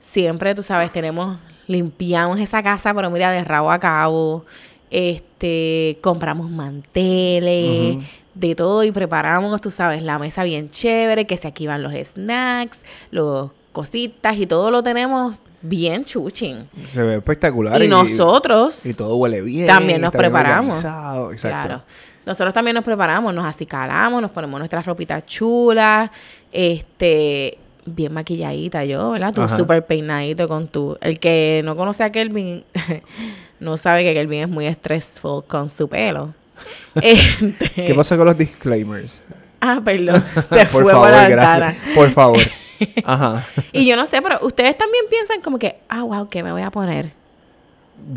siempre, 0.00 0.56
tú 0.56 0.64
sabes, 0.64 0.90
tenemos, 0.90 1.38
limpiamos 1.68 2.40
esa 2.40 2.64
casa, 2.64 2.92
pero 2.92 3.08
mira, 3.08 3.30
de 3.30 3.44
rabo 3.44 3.70
a 3.70 3.78
cabo. 3.78 4.44
Este, 4.90 5.98
compramos 6.00 6.50
manteles, 6.50 7.98
de 8.34 8.54
todo 8.56 8.82
y 8.82 8.90
preparamos, 8.90 9.60
tú 9.60 9.70
sabes, 9.70 10.02
la 10.02 10.18
mesa 10.18 10.42
bien 10.42 10.68
chévere, 10.68 11.28
que 11.28 11.36
se 11.36 11.46
aquí 11.46 11.68
van 11.68 11.84
los 11.84 11.92
snacks, 11.92 12.82
los 13.12 13.52
cositas 13.70 14.36
y 14.36 14.46
todo 14.46 14.72
lo 14.72 14.82
tenemos 14.82 15.36
bien 15.68 16.04
chuching. 16.04 16.68
Se 16.88 17.02
ve 17.02 17.16
espectacular. 17.16 17.82
Y, 17.82 17.88
nosotros 17.88 18.84
Y 18.86 18.94
todo 18.94 19.16
huele 19.16 19.40
bien. 19.42 19.66
también 19.66 20.00
nos 20.00 20.12
preparamos. 20.12 20.78
Exacto. 20.78 21.36
Claro. 21.40 21.82
Nosotros 22.26 22.52
también 22.52 22.74
nos 22.74 22.84
preparamos, 22.84 23.32
nos 23.32 23.44
acicalamos, 23.44 24.20
nos 24.20 24.32
ponemos 24.32 24.58
nuestras 24.58 24.84
ropitas 24.84 25.24
chulas, 25.26 26.10
este, 26.50 27.56
bien 27.84 28.12
maquilladita 28.12 28.84
yo, 28.84 29.12
¿verdad? 29.12 29.32
Tú 29.32 29.48
súper 29.48 29.86
peinadito 29.86 30.48
con 30.48 30.66
tu... 30.66 30.98
El 31.00 31.20
que 31.20 31.62
no 31.64 31.76
conoce 31.76 32.02
a 32.02 32.10
Kelvin 32.10 32.64
no 33.60 33.76
sabe 33.76 34.02
que 34.02 34.12
Kelvin 34.12 34.40
es 34.40 34.48
muy 34.48 34.66
stressful 34.74 35.44
con 35.46 35.68
su 35.70 35.88
pelo. 35.88 36.34
Este- 36.96 37.86
¿Qué 37.86 37.94
pasa 37.94 38.16
con 38.16 38.26
los 38.26 38.36
disclaimers? 38.36 39.20
Ah, 39.60 39.80
perdón. 39.84 40.24
Se 40.48 40.66
fue 40.66 40.82
por 40.82 41.10
la 41.10 41.28
ventana. 41.28 41.56
gracias. 41.58 41.94
Por 41.94 42.10
favor. 42.10 42.40
Ajá. 43.04 43.46
Y 43.72 43.86
yo 43.86 43.96
no 43.96 44.06
sé, 44.06 44.20
pero 44.22 44.38
ustedes 44.42 44.76
también 44.78 45.04
piensan 45.10 45.40
como 45.40 45.58
que, 45.58 45.76
ah, 45.88 46.02
wow, 46.02 46.28
¿qué 46.28 46.42
me 46.42 46.52
voy 46.52 46.62
a 46.62 46.70
poner? 46.70 47.12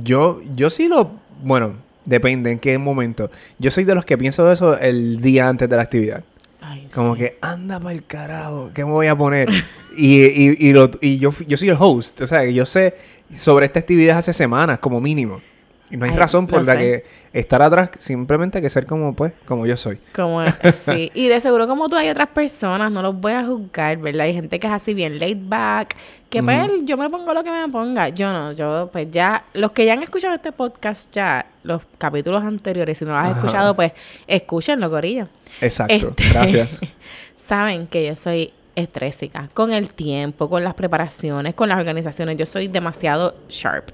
Yo, 0.04 0.42
yo 0.56 0.70
sí 0.70 0.88
lo. 0.88 1.12
Bueno, 1.42 1.74
depende 2.06 2.51
en 2.51 2.60
qué 2.60 2.78
momento. 2.78 3.30
Yo 3.60 3.72
soy 3.72 3.84
de 3.86 3.96
los 3.96 4.06
que 4.06 4.18
pienso 4.18 4.51
eso 4.51 4.78
el 4.78 5.22
día 5.22 5.48
antes 5.48 5.70
de 5.70 5.75
la 5.75 5.84
actividad. 5.84 6.24
Ay, 6.62 6.88
Como 6.94 7.16
sí. 7.16 7.22
que 7.22 7.38
anda 7.42 7.80
para 7.80 7.94
el 7.94 8.04
carajo, 8.06 8.72
¿qué 8.74 8.84
me 8.84 8.92
voy 8.92 9.08
a 9.08 9.16
poner? 9.18 9.50
y 9.98 10.24
y, 10.25 10.56
y, 10.70 10.74
lo- 10.74 10.92
y 11.01 11.18
yo, 11.18 11.32
yo 11.48 11.58
soy 11.58 11.70
el 11.70 11.78
host, 11.80 12.20
o 12.22 12.28
sea, 12.28 12.44
yo 12.46 12.66
sé 12.66 12.96
sobre 13.38 13.66
esta 13.66 13.80
actividad 13.80 14.18
hace 14.18 14.34
semanas, 14.34 14.80
como 14.80 15.00
mínimo. 15.00 15.42
Y 15.91 15.98
no 15.98 16.05
hay 16.05 16.12
Ay, 16.12 16.17
razón 16.17 16.46
por 16.46 16.65
la 16.65 16.74
sé. 16.74 16.79
que 16.79 17.05
estar 17.39 17.62
atrás, 17.62 17.89
simplemente 17.98 18.60
hay 18.60 18.62
que 18.62 18.69
ser 18.69 18.86
como, 18.86 19.15
pues, 19.15 19.34
como 19.46 19.65
yo 19.65 19.75
soy. 19.75 20.00
Como, 20.15 20.41
sí. 20.86 21.12
Y 21.15 21.27
de 21.27 21.41
seguro 21.41 21.67
como 21.67 21.89
tú 21.89 21.96
hay 21.96 22.10
otras 22.10 22.27
personas, 22.27 22.91
no 22.91 23.01
los 23.01 23.19
voy 23.19 23.31
a 23.34 23.43
juzgar, 23.43 23.98
¿verdad? 23.98 24.22
Hay 24.27 24.34
gente 24.34 24.60
que 24.60 24.67
es 24.67 24.74
así 24.74 24.93
bien 24.93 25.17
laid 25.17 25.38
back, 25.48 25.96
que 26.29 26.43
pues 26.43 26.69
yo 26.86 26.96
me 26.96 27.10
pongo 27.10 27.34
lo 27.34 27.43
que 27.43 27.50
me 27.51 27.67
ponga. 27.69 28.10
Yo 28.10 28.31
no, 28.31 28.51
yo 28.51 28.89
pues 28.91 29.10
ya, 29.10 29.43
los 29.53 29.72
que 29.72 29.86
ya 29.86 29.93
han 29.93 30.03
escuchado 30.03 30.36
este 30.36 30.51
podcast 30.51 31.12
ya, 31.12 31.48
los 31.63 31.81
capítulos 31.98 32.43
anteriores, 32.43 32.98
si 33.00 33.05
no 33.05 33.12
lo 33.12 33.17
has 33.17 33.29
Ajá. 33.31 33.39
escuchado, 33.39 33.75
pues 33.75 33.91
escúchenlo, 34.27 34.89
Corillo. 34.91 35.27
Exacto, 35.60 35.93
Este, 35.93 36.29
gracias. 36.29 36.81
Saben 37.38 37.88
que 37.88 38.05
yo 38.05 38.15
soy 38.15 38.53
estrésica 38.75 39.50
con 39.55 39.72
el 39.74 39.91
tiempo, 39.93 40.50
con 40.50 40.63
las 40.63 40.75
preparaciones, 40.75 41.55
con 41.55 41.67
las 41.67 41.79
organizaciones. 41.79 42.38
Yo 42.38 42.46
soy 42.46 42.67
demasiado 42.67 43.36
sharp. 43.50 43.89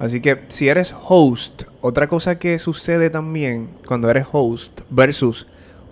Así 0.00 0.20
que 0.20 0.40
si 0.48 0.68
eres 0.68 0.94
host, 1.08 1.62
otra 1.82 2.08
cosa 2.08 2.38
que 2.38 2.58
sucede 2.58 3.10
también 3.10 3.68
cuando 3.86 4.10
eres 4.10 4.26
host 4.32 4.80
versus 4.90 5.46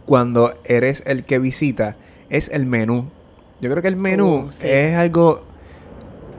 cuando 0.06 0.54
eres 0.64 1.02
el 1.06 1.24
que 1.24 1.38
visita 1.38 1.94
es 2.30 2.48
el 2.48 2.66
menú. 2.66 3.10
Yo 3.60 3.70
creo 3.70 3.82
que 3.82 3.88
el 3.88 3.96
menú 3.96 4.46
Uh, 4.46 4.52
sí. 4.52 4.66
es 4.68 4.96
algo 4.96 5.42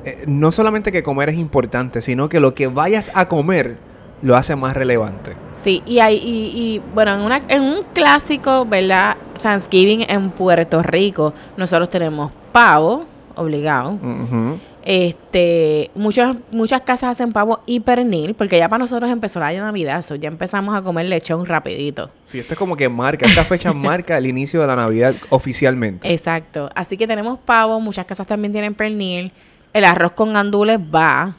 eh, 0.04 0.24
no 0.26 0.52
solamente 0.52 0.92
que 0.92 1.04
comer 1.04 1.30
es 1.30 1.38
importante, 1.38 2.02
sino 2.02 2.28
que 2.28 2.40
lo 2.40 2.56
que 2.56 2.68
vayas 2.68 3.12
a 3.14 3.28
comer 3.28 3.78
lo 4.22 4.36
hace 4.36 4.56
más 4.56 4.74
relevante. 4.74 5.34
Sí, 5.52 5.84
y 5.86 6.00
hay, 6.00 6.16
y, 6.18 6.52
y, 6.56 6.82
bueno, 6.94 7.14
en, 7.14 7.22
una, 7.22 7.42
en 7.48 7.62
un 7.62 7.84
clásico, 7.94 8.66
¿verdad? 8.66 9.16
Thanksgiving 9.42 10.06
en 10.10 10.32
Puerto 10.32 10.82
Rico, 10.82 11.34
nosotros 11.56 11.90
tenemos 11.90 12.32
pavo, 12.52 13.06
obligado. 13.36 13.92
Ujú. 13.92 14.58
Este, 14.86 15.92
muchas, 15.94 16.38
muchas 16.52 16.82
casas 16.82 17.12
hacen 17.12 17.34
pavo 17.34 17.62
y 17.66 17.82
pernil, 17.82 18.34
porque 18.34 18.58
ya 18.58 18.70
para 18.70 18.80
nosotros 18.80 19.12
empezó 19.12 19.40
la 19.40 19.52
Navidad, 19.52 20.02
so 20.02 20.16
ya 20.16 20.30
empezamos 20.30 20.76
a 20.76 20.82
comer 20.82 21.06
lechón 21.08 21.46
rapidito. 21.46 22.10
Sí, 22.24 22.40
esto 22.40 22.54
es 22.54 22.58
como 22.58 22.78
que 22.78 22.88
marca, 22.88 23.26
esta 23.26 23.44
fecha 23.44 23.74
marca 23.74 24.18
el 24.18 24.26
inicio 24.26 24.62
de 24.62 24.68
la 24.68 24.76
Navidad 24.76 25.16
oficialmente. 25.30 26.12
Exacto. 26.12 26.70
Así 26.76 26.98
que 26.98 27.08
tenemos 27.08 27.40
pavo, 27.40 27.80
muchas 27.80 28.06
casas 28.06 28.28
también 28.28 28.52
tienen 28.52 28.74
pernil. 28.74 29.32
El 29.74 29.86
arroz 29.86 30.14
con 30.14 30.34
gandules 30.34 30.80
va. 30.80 31.36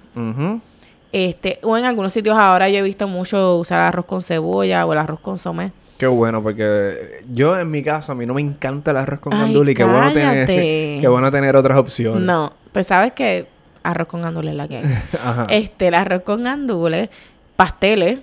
Este, 1.13 1.59
o 1.63 1.77
en 1.77 1.85
algunos 1.85 2.13
sitios 2.13 2.39
ahora 2.39 2.69
yo 2.69 2.79
he 2.79 2.83
visto 2.83 3.09
mucho 3.09 3.57
usar 3.57 3.81
arroz 3.81 4.05
con 4.05 4.23
cebolla 4.23 4.87
o 4.87 4.93
el 4.93 4.99
arroz 4.99 5.21
con 5.21 5.39
somé. 5.39 5.73
Qué 6.01 6.07
bueno, 6.07 6.43
porque 6.43 7.23
yo 7.31 7.59
en 7.59 7.71
mi 7.71 7.83
caso, 7.83 8.13
a 8.13 8.15
mí 8.15 8.25
no 8.25 8.33
me 8.33 8.41
encanta 8.41 8.91
el 8.91 8.97
arroz 8.97 9.21
con 9.21 9.35
Ay, 9.35 9.41
gandula 9.41 9.71
y 9.71 9.75
qué 9.75 9.85
bueno, 9.85 10.11
tener, 10.15 10.47
qué 10.47 11.07
bueno 11.07 11.31
tener 11.31 11.55
otras 11.55 11.77
opciones. 11.77 12.23
No, 12.23 12.55
pues 12.73 12.87
sabes 12.87 13.13
que 13.13 13.47
arroz 13.83 14.09
con 14.09 14.23
gandules 14.23 14.53
es 14.53 14.57
la 14.57 14.67
que 14.67 14.79
hay. 14.79 14.85
Ajá. 15.23 15.47
Este, 15.51 15.89
el 15.89 15.95
arroz 15.95 16.23
con 16.23 16.43
gandules, 16.43 17.11
pasteles, 17.55 18.21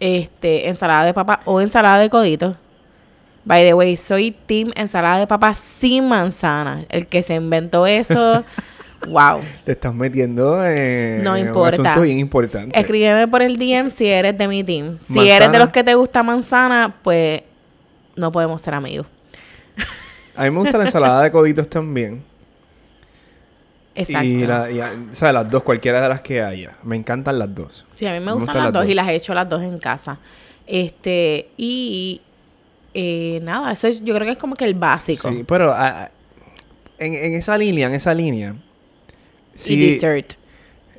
este, 0.00 0.70
ensalada 0.70 1.04
de 1.04 1.12
papa 1.12 1.40
o 1.44 1.60
ensalada 1.60 1.98
de 1.98 2.08
codito. 2.08 2.56
By 3.44 3.66
the 3.66 3.74
way, 3.74 3.94
soy 3.98 4.30
team 4.30 4.72
ensalada 4.74 5.18
de 5.18 5.26
papa 5.26 5.54
sin 5.54 6.08
manzana. 6.08 6.86
El 6.88 7.06
que 7.06 7.22
se 7.22 7.34
inventó 7.34 7.86
eso, 7.86 8.44
wow. 9.06 9.40
Te 9.64 9.72
estás 9.72 9.94
metiendo 9.94 10.64
en 10.64 11.22
No 11.22 11.32
un 11.32 11.38
importa. 11.38 11.68
asunto 11.82 12.00
bien 12.02 12.18
importante. 12.18 12.78
Escríbeme 12.78 13.28
por 13.28 13.42
el 13.42 13.56
DM 13.58 13.90
si 13.90 14.06
eres 14.06 14.36
de 14.36 14.48
mi 14.48 14.64
team. 14.64 14.98
Si 15.00 15.12
Manzana. 15.14 15.36
eres 15.36 15.52
de 15.52 15.58
los 15.58 15.68
que 15.70 15.84
te 15.84 15.94
gusta 15.94 16.22
manzana, 16.22 16.94
pues 17.02 17.42
no 18.16 18.32
podemos 18.32 18.60
ser 18.62 18.74
amigos. 18.74 19.06
A 20.36 20.44
mí 20.44 20.50
me 20.50 20.58
gusta 20.60 20.78
la 20.78 20.84
ensalada 20.84 21.22
de 21.22 21.30
coditos 21.32 21.68
también. 21.68 22.22
Exacto. 23.94 24.24
Y, 24.26 24.46
la, 24.46 24.70
y, 24.70 24.80
o 24.80 25.14
sea, 25.14 25.32
las 25.32 25.50
dos, 25.50 25.62
cualquiera 25.64 26.00
de 26.00 26.08
las 26.08 26.20
que 26.20 26.40
haya. 26.40 26.76
Me 26.84 26.94
encantan 26.96 27.38
las 27.38 27.52
dos. 27.52 27.84
Sí, 27.94 28.06
a 28.06 28.12
mí 28.12 28.20
me 28.20 28.26
Me 28.26 28.32
gustan 28.32 28.40
gustan 28.46 28.56
las 28.56 28.64
las 28.66 28.72
dos 28.72 28.82
dos. 28.84 28.90
y 28.90 28.94
las 28.94 29.08
he 29.08 29.14
hecho 29.16 29.34
las 29.34 29.48
dos 29.48 29.62
en 29.62 29.78
casa. 29.80 30.18
Este, 30.66 31.48
y 31.56 32.20
eh, 32.94 33.40
nada, 33.42 33.72
eso 33.72 33.88
es- 33.88 34.04
yo 34.04 34.14
creo 34.14 34.26
que 34.26 34.32
es 34.32 34.38
como 34.38 34.54
que 34.54 34.64
el 34.66 34.74
básico. 34.74 35.28
Sí, 35.28 35.44
pero 35.48 35.74
en, 36.98 37.14
en 37.14 37.34
esa 37.34 37.58
línea, 37.58 37.88
en 37.88 37.94
esa 37.94 38.14
línea. 38.14 38.54
Y 39.58 39.60
sí, 39.60 39.86
dessert. 39.92 40.34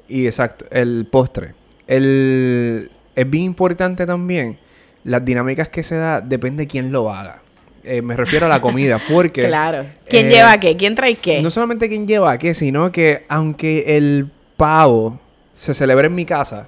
Y 0.08 0.26
exacto, 0.26 0.66
el 0.72 1.08
postre. 1.10 1.54
El, 1.88 2.92
es 3.16 3.30
bien 3.30 3.46
importante 3.46 4.06
también. 4.06 4.58
Las 5.04 5.24
dinámicas 5.24 5.70
que 5.70 5.82
se 5.84 5.96
da 5.96 6.22
depende 6.22 6.64
de 6.64 6.68
quién 6.68 6.92
lo 6.92 7.12
haga. 7.12 7.42
Eh, 7.84 8.02
me 8.02 8.16
refiero 8.16 8.46
a 8.46 8.50
la 8.50 8.60
comida, 8.60 9.00
porque 9.12 9.48
Claro. 9.48 9.86
¿Quién 10.08 10.28
eh, 10.28 10.30
lleva 10.32 10.60
qué? 10.60 10.76
¿Quién 10.76 10.96
trae 10.96 11.16
qué? 11.16 11.42
no 11.42 11.50
solamente 11.50 11.88
quién 11.88 12.06
lleva 12.08 12.38
qué, 12.38 12.54
sino 12.54 12.92
que 12.92 13.26
aunque 13.30 13.98
el 13.98 14.30
pavo 14.58 15.20
se 15.56 15.74
celebra 15.74 16.08
en 16.08 16.16
mi 16.16 16.26
casa, 16.26 16.68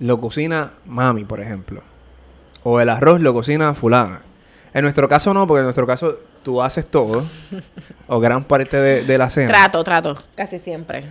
lo 0.00 0.20
cocina 0.20 0.72
mami, 0.86 1.24
por 1.24 1.40
ejemplo. 1.40 1.82
O 2.64 2.80
el 2.80 2.88
arroz 2.88 3.20
lo 3.20 3.32
cocina 3.32 3.74
fulana. 3.74 4.22
En 4.74 4.82
nuestro 4.82 5.08
caso 5.08 5.32
no, 5.32 5.46
porque 5.46 5.60
en 5.60 5.64
nuestro 5.64 5.86
caso 5.86 6.18
tú 6.42 6.62
haces 6.62 6.86
todo. 6.88 7.24
o 8.06 8.20
gran 8.20 8.44
parte 8.44 8.76
de, 8.76 9.04
de 9.04 9.18
la 9.18 9.30
cena. 9.30 9.48
Trato, 9.48 9.82
trato. 9.84 10.16
Casi 10.34 10.58
siempre. 10.58 11.04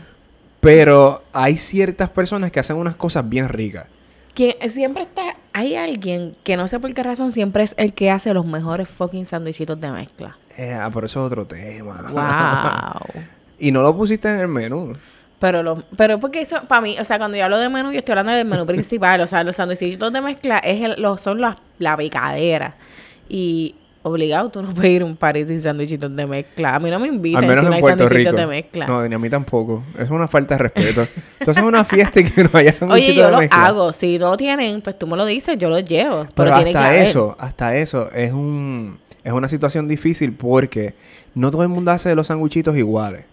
Pero 0.59 1.23
hay 1.33 1.57
ciertas 1.57 2.09
personas 2.09 2.51
que 2.51 2.59
hacen 2.59 2.75
unas 2.77 2.95
cosas 2.95 3.27
bien 3.27 3.47
ricas. 3.49 3.85
Quien 4.33 4.55
siempre 4.69 5.03
está, 5.03 5.35
hay 5.53 5.75
alguien 5.75 6.35
que 6.43 6.57
no 6.57 6.67
sé 6.67 6.79
por 6.79 6.93
qué 6.93 7.01
razón 7.03 7.31
siempre 7.31 7.63
es 7.63 7.73
el 7.77 7.93
que 7.93 8.11
hace 8.11 8.33
los 8.33 8.45
mejores 8.45 8.87
fucking 8.87 9.25
sandwichitos 9.25 9.79
de 9.79 9.89
mezcla. 9.91 10.37
Eh, 10.57 10.73
ah, 10.73 10.89
pero 10.93 11.05
eso 11.07 11.21
es 11.21 11.25
otro 11.31 11.45
tema. 11.45 12.01
Wow. 12.11 13.23
y 13.59 13.71
no 13.71 13.81
lo 13.81 13.95
pusiste 13.95 14.27
en 14.29 14.39
el 14.41 14.47
menú. 14.47 14.93
Pero 15.39 15.61
lo, 15.61 15.83
pero 15.95 16.19
porque 16.19 16.41
eso, 16.41 16.63
para 16.67 16.81
mí, 16.81 16.97
o 16.99 17.05
sea, 17.05 17.19
cuando 17.19 17.37
yo 17.37 17.43
hablo 17.45 17.59
de 17.59 17.69
menú, 17.69 17.91
yo 17.91 17.99
estoy 17.99 18.13
hablando 18.13 18.31
del 18.33 18.45
menú 18.45 18.65
principal. 18.65 19.21
O 19.21 19.27
sea, 19.27 19.43
los 19.43 19.55
sandwichitos 19.55 20.11
de 20.11 20.21
mezcla 20.21 20.57
es 20.59 20.81
el- 20.83 21.01
lo, 21.01 21.17
son 21.19 21.39
las- 21.41 21.57
la 21.77 21.95
picadera. 21.95 22.75
Y 23.29 23.75
obligado, 24.07 24.49
tú 24.49 24.61
no 24.61 24.73
puedes 24.73 24.91
ir 24.91 25.01
a 25.01 25.05
un 25.05 25.15
party 25.15 25.45
sin 25.45 25.61
sandwichitos 25.61 26.13
de 26.15 26.25
mezcla. 26.25 26.75
A 26.75 26.79
mí 26.79 26.89
no 26.89 26.99
me 26.99 27.07
invitan 27.07 27.43
Al 27.43 27.49
menos 27.49 27.63
si 27.63 27.69
no 27.69 27.75
hay 27.75 28.07
Rico. 28.09 28.31
de 28.35 28.47
mezcla. 28.47 28.87
No, 28.87 29.07
ni 29.07 29.15
a 29.15 29.19
mí 29.19 29.29
tampoco. 29.29 29.83
Es 29.99 30.09
una 30.09 30.27
falta 30.27 30.55
de 30.55 30.63
respeto. 30.63 31.07
Entonces 31.39 31.63
es 31.63 31.67
una 31.67 31.83
fiesta 31.85 32.19
y 32.19 32.23
que 32.25 32.43
no 32.43 32.49
haya 32.53 32.69
Oye, 32.71 32.77
sanguichito 32.77 33.13
yo 33.13 33.25
de 33.25 33.31
lo 33.31 33.37
mezcla. 33.39 33.65
hago. 33.65 33.93
Si 33.93 34.17
no 34.19 34.35
tienen, 34.37 34.81
pues 34.81 34.97
tú 34.97 35.07
me 35.07 35.15
lo 35.17 35.25
dices, 35.25 35.57
yo 35.57 35.69
los 35.69 35.83
llevo. 35.85 36.21
Pero, 36.21 36.31
Pero 36.35 36.55
tiene 36.55 36.71
que 36.71 36.77
hasta 36.77 36.89
haber. 36.89 37.01
eso, 37.05 37.35
hasta 37.39 37.75
eso 37.77 38.11
es 38.11 38.31
un 38.31 38.99
es 39.23 39.33
una 39.33 39.49
situación 39.49 39.87
difícil 39.89 40.31
porque 40.33 40.93
no 41.35 41.51
todo 41.51 41.61
el 41.63 41.67
mundo 41.69 41.91
hace 41.91 42.15
los 42.15 42.27
sanguchitos 42.27 42.77
iguales. 42.77 43.25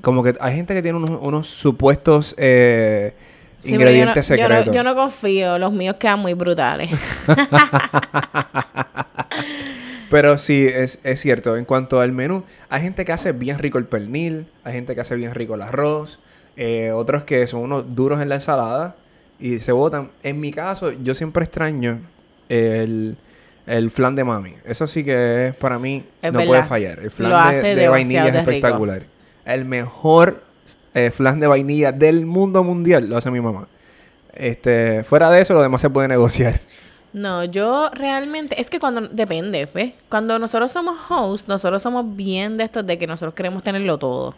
Como 0.00 0.22
que 0.22 0.34
hay 0.40 0.54
gente 0.54 0.74
que 0.74 0.82
tiene 0.82 0.98
unos, 0.98 1.18
unos 1.20 1.48
supuestos 1.48 2.34
eh, 2.38 3.14
Sí, 3.58 3.72
pero 3.72 3.84
yo 3.84 3.84
no- 3.84 3.90
ingredientes 3.92 4.28
yo 4.28 4.36
no, 4.36 4.42
secretos. 4.42 4.74
Yo 4.74 4.84
no, 4.84 4.94
confío, 4.94 5.58
los 5.58 5.72
míos 5.72 5.96
quedan 5.98 6.20
muy 6.20 6.34
brutales. 6.34 6.90
Pero 10.14 10.38
sí, 10.38 10.64
es, 10.72 11.00
es 11.02 11.20
cierto. 11.20 11.56
En 11.56 11.64
cuanto 11.64 11.98
al 12.00 12.12
menú, 12.12 12.44
hay 12.68 12.82
gente 12.82 13.04
que 13.04 13.10
hace 13.10 13.32
bien 13.32 13.58
rico 13.58 13.78
el 13.78 13.84
pernil, 13.84 14.46
hay 14.62 14.74
gente 14.74 14.94
que 14.94 15.00
hace 15.00 15.16
bien 15.16 15.34
rico 15.34 15.56
el 15.56 15.62
arroz, 15.62 16.20
eh, 16.56 16.92
otros 16.92 17.24
que 17.24 17.44
son 17.48 17.62
unos 17.62 17.96
duros 17.96 18.20
en 18.20 18.28
la 18.28 18.36
ensalada 18.36 18.94
y 19.40 19.58
se 19.58 19.72
botan. 19.72 20.10
En 20.22 20.38
mi 20.38 20.52
caso, 20.52 20.92
yo 20.92 21.14
siempre 21.14 21.42
extraño 21.42 21.98
el, 22.48 23.16
el 23.66 23.90
flan 23.90 24.14
de 24.14 24.22
mami. 24.22 24.54
Eso 24.64 24.86
sí 24.86 25.02
que 25.02 25.48
es 25.48 25.56
para 25.56 25.80
mí, 25.80 26.04
Es 26.22 26.32
no 26.32 26.38
verdad. 26.38 26.48
puede 26.48 26.62
fallar. 26.62 27.00
El 27.00 27.10
flan 27.10 27.52
de, 27.60 27.88
vainilla 27.88 28.26
es 28.28 28.36
rico. 28.36 28.38
espectacular. 28.38 29.02
El 29.44 29.64
mejor 29.64 30.44
eh, 30.94 31.10
flan 31.10 31.40
de 31.40 31.48
vainilla 31.48 31.90
del 31.90 32.24
mundo 32.24 32.62
mundial 32.62 33.08
lo 33.08 33.16
hace 33.16 33.32
mi 33.32 33.40
mamá. 33.40 33.66
Este, 34.32 35.02
fuera 35.02 35.28
de 35.32 35.40
eso, 35.42 35.54
lo 35.54 35.62
demás 35.62 35.80
se 35.80 35.90
puede 35.90 36.06
negociar. 36.06 36.60
No, 37.14 37.44
yo 37.44 37.90
realmente, 37.90 38.60
es 38.60 38.68
que 38.68 38.80
cuando, 38.80 39.02
depende, 39.02 39.68
¿ves? 39.72 39.94
Cuando 40.08 40.36
nosotros 40.38 40.72
somos 40.72 40.96
hosts, 41.08 41.46
nosotros 41.46 41.80
somos 41.80 42.04
bien 42.16 42.56
de 42.56 42.64
estos 42.64 42.84
de 42.84 42.98
que 42.98 43.06
nosotros 43.06 43.34
queremos 43.34 43.62
tenerlo 43.62 43.96
todo. 43.98 44.34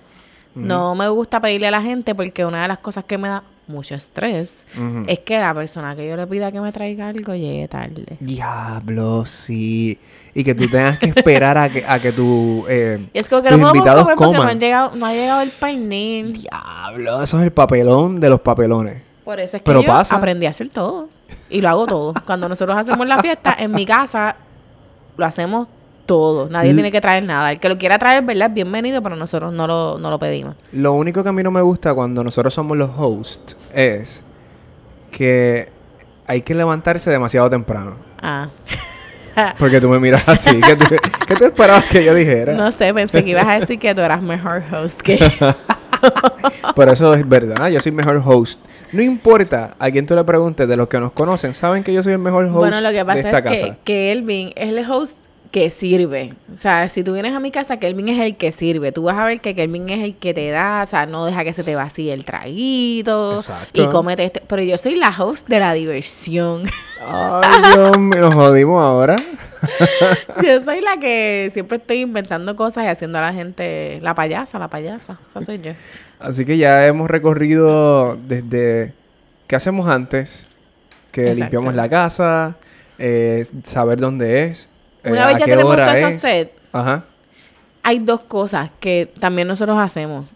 No 0.54 0.94
me 0.94 1.08
gusta 1.08 1.38
pedirle 1.40 1.66
a 1.66 1.70
la 1.70 1.82
gente 1.82 2.14
porque 2.14 2.44
una 2.44 2.62
de 2.62 2.68
las 2.68 2.78
cosas 2.78 3.04
que 3.04 3.18
me 3.18 3.28
da 3.28 3.42
mucho 3.66 3.94
estrés 3.94 4.64
es 5.06 5.18
que 5.18 5.38
la 5.38 5.52
persona 5.52 5.94
que 5.94 6.08
yo 6.08 6.16
le 6.16 6.26
pida 6.26 6.50
que 6.50 6.60
me 6.60 6.72
traiga 6.72 7.08
algo 7.08 7.34
llegue 7.34 7.68
tarde. 7.68 8.16
Diablo, 8.20 9.26
sí. 9.26 9.98
Y 10.34 10.44
que 10.44 10.54
tú 10.54 10.66
tengas 10.68 10.98
que 10.98 11.06
esperar 11.14 11.58
a 11.58 11.68
que, 11.68 11.84
a 11.86 11.98
que 11.98 12.10
tu, 12.12 12.64
eh, 12.68 13.06
es 13.12 13.28
como 13.28 13.42
que 13.42 13.50
tus 13.50 13.58
no 13.58 13.68
invitados 13.68 14.02
comer 14.02 14.16
porque 14.16 14.32
no, 14.32 14.38
coman. 14.38 14.52
han 14.52 14.60
llegado, 14.60 14.92
no 14.96 15.06
ha 15.06 15.12
llegado 15.12 15.42
el 15.42 15.50
pernil. 15.50 16.32
Diablo, 16.32 17.22
eso 17.22 17.38
es 17.38 17.44
el 17.44 17.52
papelón 17.52 18.20
de 18.20 18.30
los 18.30 18.40
papelones. 18.40 19.02
Por 19.24 19.40
eso 19.40 19.56
es 19.56 19.62
que 19.62 19.66
Pero 19.66 19.82
yo 19.82 19.88
pasa. 19.88 20.14
aprendí 20.14 20.46
a 20.46 20.50
hacer 20.50 20.68
todo. 20.68 21.08
Y 21.50 21.60
lo 21.60 21.68
hago 21.68 21.86
todo. 21.86 22.14
Cuando 22.24 22.48
nosotros 22.48 22.76
hacemos 22.76 23.06
la 23.06 23.20
fiesta, 23.22 23.54
en 23.58 23.72
mi 23.72 23.86
casa, 23.86 24.36
lo 25.16 25.24
hacemos 25.26 25.68
todo. 26.06 26.48
Nadie 26.48 26.70
L- 26.70 26.76
tiene 26.76 26.92
que 26.92 27.00
traer 27.00 27.22
nada. 27.24 27.52
El 27.52 27.60
que 27.60 27.68
lo 27.68 27.78
quiera 27.78 27.98
traer, 27.98 28.22
¿verdad? 28.24 28.50
Bienvenido, 28.50 29.02
pero 29.02 29.16
nosotros 29.16 29.52
no 29.52 29.66
lo, 29.66 29.98
no 29.98 30.10
lo 30.10 30.18
pedimos. 30.18 30.54
Lo 30.72 30.92
único 30.92 31.22
que 31.22 31.28
a 31.28 31.32
mí 31.32 31.42
no 31.42 31.50
me 31.50 31.60
gusta 31.62 31.94
cuando 31.94 32.22
nosotros 32.24 32.52
somos 32.54 32.76
los 32.76 32.90
hosts 32.96 33.56
es 33.74 34.22
que 35.10 35.68
hay 36.26 36.42
que 36.42 36.54
levantarse 36.54 37.10
demasiado 37.10 37.48
temprano. 37.50 37.96
Ah. 38.20 38.48
Porque 39.58 39.80
tú 39.80 39.88
me 39.88 40.00
miras 40.00 40.26
así. 40.28 40.60
¿Qué 40.60 40.76
tú, 40.76 40.86
qué 41.26 41.36
tú 41.36 41.44
esperabas 41.44 41.84
que 41.84 42.02
yo 42.04 42.14
dijera? 42.14 42.54
No 42.54 42.72
sé, 42.72 42.92
pensé 42.94 43.22
que 43.22 43.30
ibas 43.30 43.46
a 43.46 43.60
decir 43.60 43.78
que 43.78 43.94
tú 43.94 44.00
eras 44.00 44.22
mejor 44.22 44.62
host 44.72 45.00
que 45.02 45.18
Pero 46.74 46.92
eso 46.92 47.12
es 47.14 47.28
verdad. 47.28 47.68
Yo 47.68 47.80
soy 47.80 47.92
mejor 47.92 48.22
host. 48.24 48.58
No 48.92 49.02
importa 49.02 49.76
a 49.78 49.90
quién 49.90 50.06
tú 50.06 50.14
le 50.14 50.24
preguntes, 50.24 50.68
de 50.68 50.76
los 50.76 50.88
que 50.88 51.00
nos 51.00 51.12
conocen, 51.12 51.54
saben 51.54 51.82
que 51.82 51.92
yo 51.92 52.02
soy 52.02 52.12
el 52.12 52.18
mejor 52.18 52.44
host 52.46 52.54
Bueno, 52.54 52.80
lo 52.80 52.90
que 52.90 52.96
de 52.96 53.04
pasa 53.04 53.18
esta 53.20 53.38
es 53.38 53.44
que, 53.44 53.60
casa. 53.60 53.76
que 53.84 54.12
Elvin 54.12 54.52
es 54.56 54.68
el 54.68 54.90
host 54.90 55.18
que 55.50 55.70
sirve. 55.70 56.34
O 56.52 56.56
sea, 56.56 56.88
si 56.88 57.02
tú 57.02 57.14
vienes 57.14 57.34
a 57.34 57.40
mi 57.40 57.50
casa, 57.50 57.78
Kelvin 57.78 58.10
es 58.10 58.20
el 58.20 58.36
que 58.36 58.52
sirve. 58.52 58.92
Tú 58.92 59.04
vas 59.04 59.18
a 59.18 59.24
ver 59.24 59.40
que 59.40 59.54
Kelvin 59.54 59.88
es 59.88 60.00
el 60.00 60.14
que 60.16 60.34
te 60.34 60.50
da, 60.50 60.82
o 60.82 60.86
sea, 60.86 61.06
no 61.06 61.24
deja 61.24 61.44
que 61.44 61.52
se 61.52 61.64
te 61.64 61.74
vacíe 61.74 62.12
el 62.12 62.24
traguito 62.26 63.36
Exacto. 63.36 63.82
y 63.82 63.86
cómete 63.88 64.24
este. 64.24 64.42
Pero 64.46 64.62
yo 64.62 64.76
soy 64.76 64.96
la 64.96 65.08
host 65.08 65.48
de 65.48 65.60
la 65.60 65.72
diversión. 65.72 66.64
Ay, 67.00 67.62
Dios 67.74 67.98
mío, 67.98 68.20
nos 68.20 68.34
jodimos 68.34 68.82
ahora. 68.82 69.16
yo 70.42 70.60
soy 70.62 70.80
la 70.80 70.98
que 70.98 71.50
siempre 71.52 71.78
estoy 71.78 72.00
inventando 72.00 72.54
cosas 72.54 72.84
y 72.84 72.88
haciendo 72.88 73.18
a 73.18 73.22
la 73.22 73.32
gente 73.32 73.98
la 74.02 74.14
payasa, 74.14 74.58
la 74.58 74.68
payasa. 74.68 75.18
Esa 75.30 75.44
soy 75.44 75.60
yo. 75.60 75.72
Así 76.18 76.44
que 76.44 76.56
ya 76.58 76.86
hemos 76.86 77.10
recorrido 77.10 78.16
desde 78.16 78.92
qué 79.46 79.56
hacemos 79.56 79.88
antes, 79.88 80.46
que 81.12 81.22
Exacto. 81.22 81.40
limpiamos 81.40 81.74
la 81.74 81.88
casa, 81.88 82.56
eh, 82.98 83.44
saber 83.64 83.98
dónde 83.98 84.44
es, 84.44 84.68
eh, 85.04 85.12
Una 85.12 85.24
a 85.24 85.26
vez 85.28 85.38
ya 85.38 85.44
qué 85.44 85.50
tenemos 85.52 85.72
hora 85.72 85.84
todo 85.86 85.94
eso 85.96 86.08
es. 86.08 86.20
set, 86.20 86.52
Ajá. 86.72 87.04
hay 87.82 87.98
dos 87.98 88.20
cosas 88.22 88.70
que 88.80 89.12
también 89.18 89.46
nosotros 89.48 89.78
hacemos. 89.78 90.26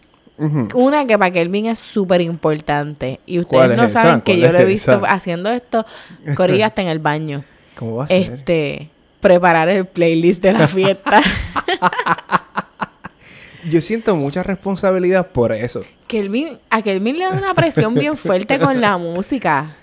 Una 0.73 1.05
que 1.05 1.19
para 1.19 1.29
Kelvin 1.29 1.67
es 1.67 1.77
súper 1.77 2.19
importante. 2.21 3.19
Y 3.27 3.43
¿Cuál 3.43 3.69
ustedes 3.69 3.71
es 3.71 3.77
no 3.77 3.83
esa? 3.83 4.01
saben 4.01 4.21
que 4.21 4.31
¿Cuál 4.33 4.41
yo 4.41 4.51
lo 4.53 4.59
he 4.59 4.65
visto 4.65 4.91
esa? 4.93 5.07
haciendo 5.07 5.51
esto, 5.51 5.85
Corillo 6.35 6.65
hasta 6.65 6.81
en 6.81 6.87
el 6.87 6.97
baño. 6.97 7.43
¿Cómo 7.77 7.97
va 7.97 8.05
a 8.05 8.07
ser? 8.07 8.21
Este, 8.33 8.89
preparar 9.19 9.69
el 9.69 9.85
playlist 9.85 10.41
de 10.41 10.53
la 10.53 10.67
fiesta. 10.67 11.21
Yo 13.69 13.81
siento 13.81 14.15
mucha 14.15 14.43
responsabilidad 14.43 15.27
por 15.27 15.51
eso. 15.51 15.81
Kelvin, 16.07 16.57
a 16.69 16.81
Kelvin 16.81 17.17
le 17.17 17.25
da 17.25 17.31
una 17.31 17.53
presión 17.53 17.93
bien 17.93 18.17
fuerte 18.17 18.59
con 18.59 18.79
la 18.81 18.97
música. 18.97 19.75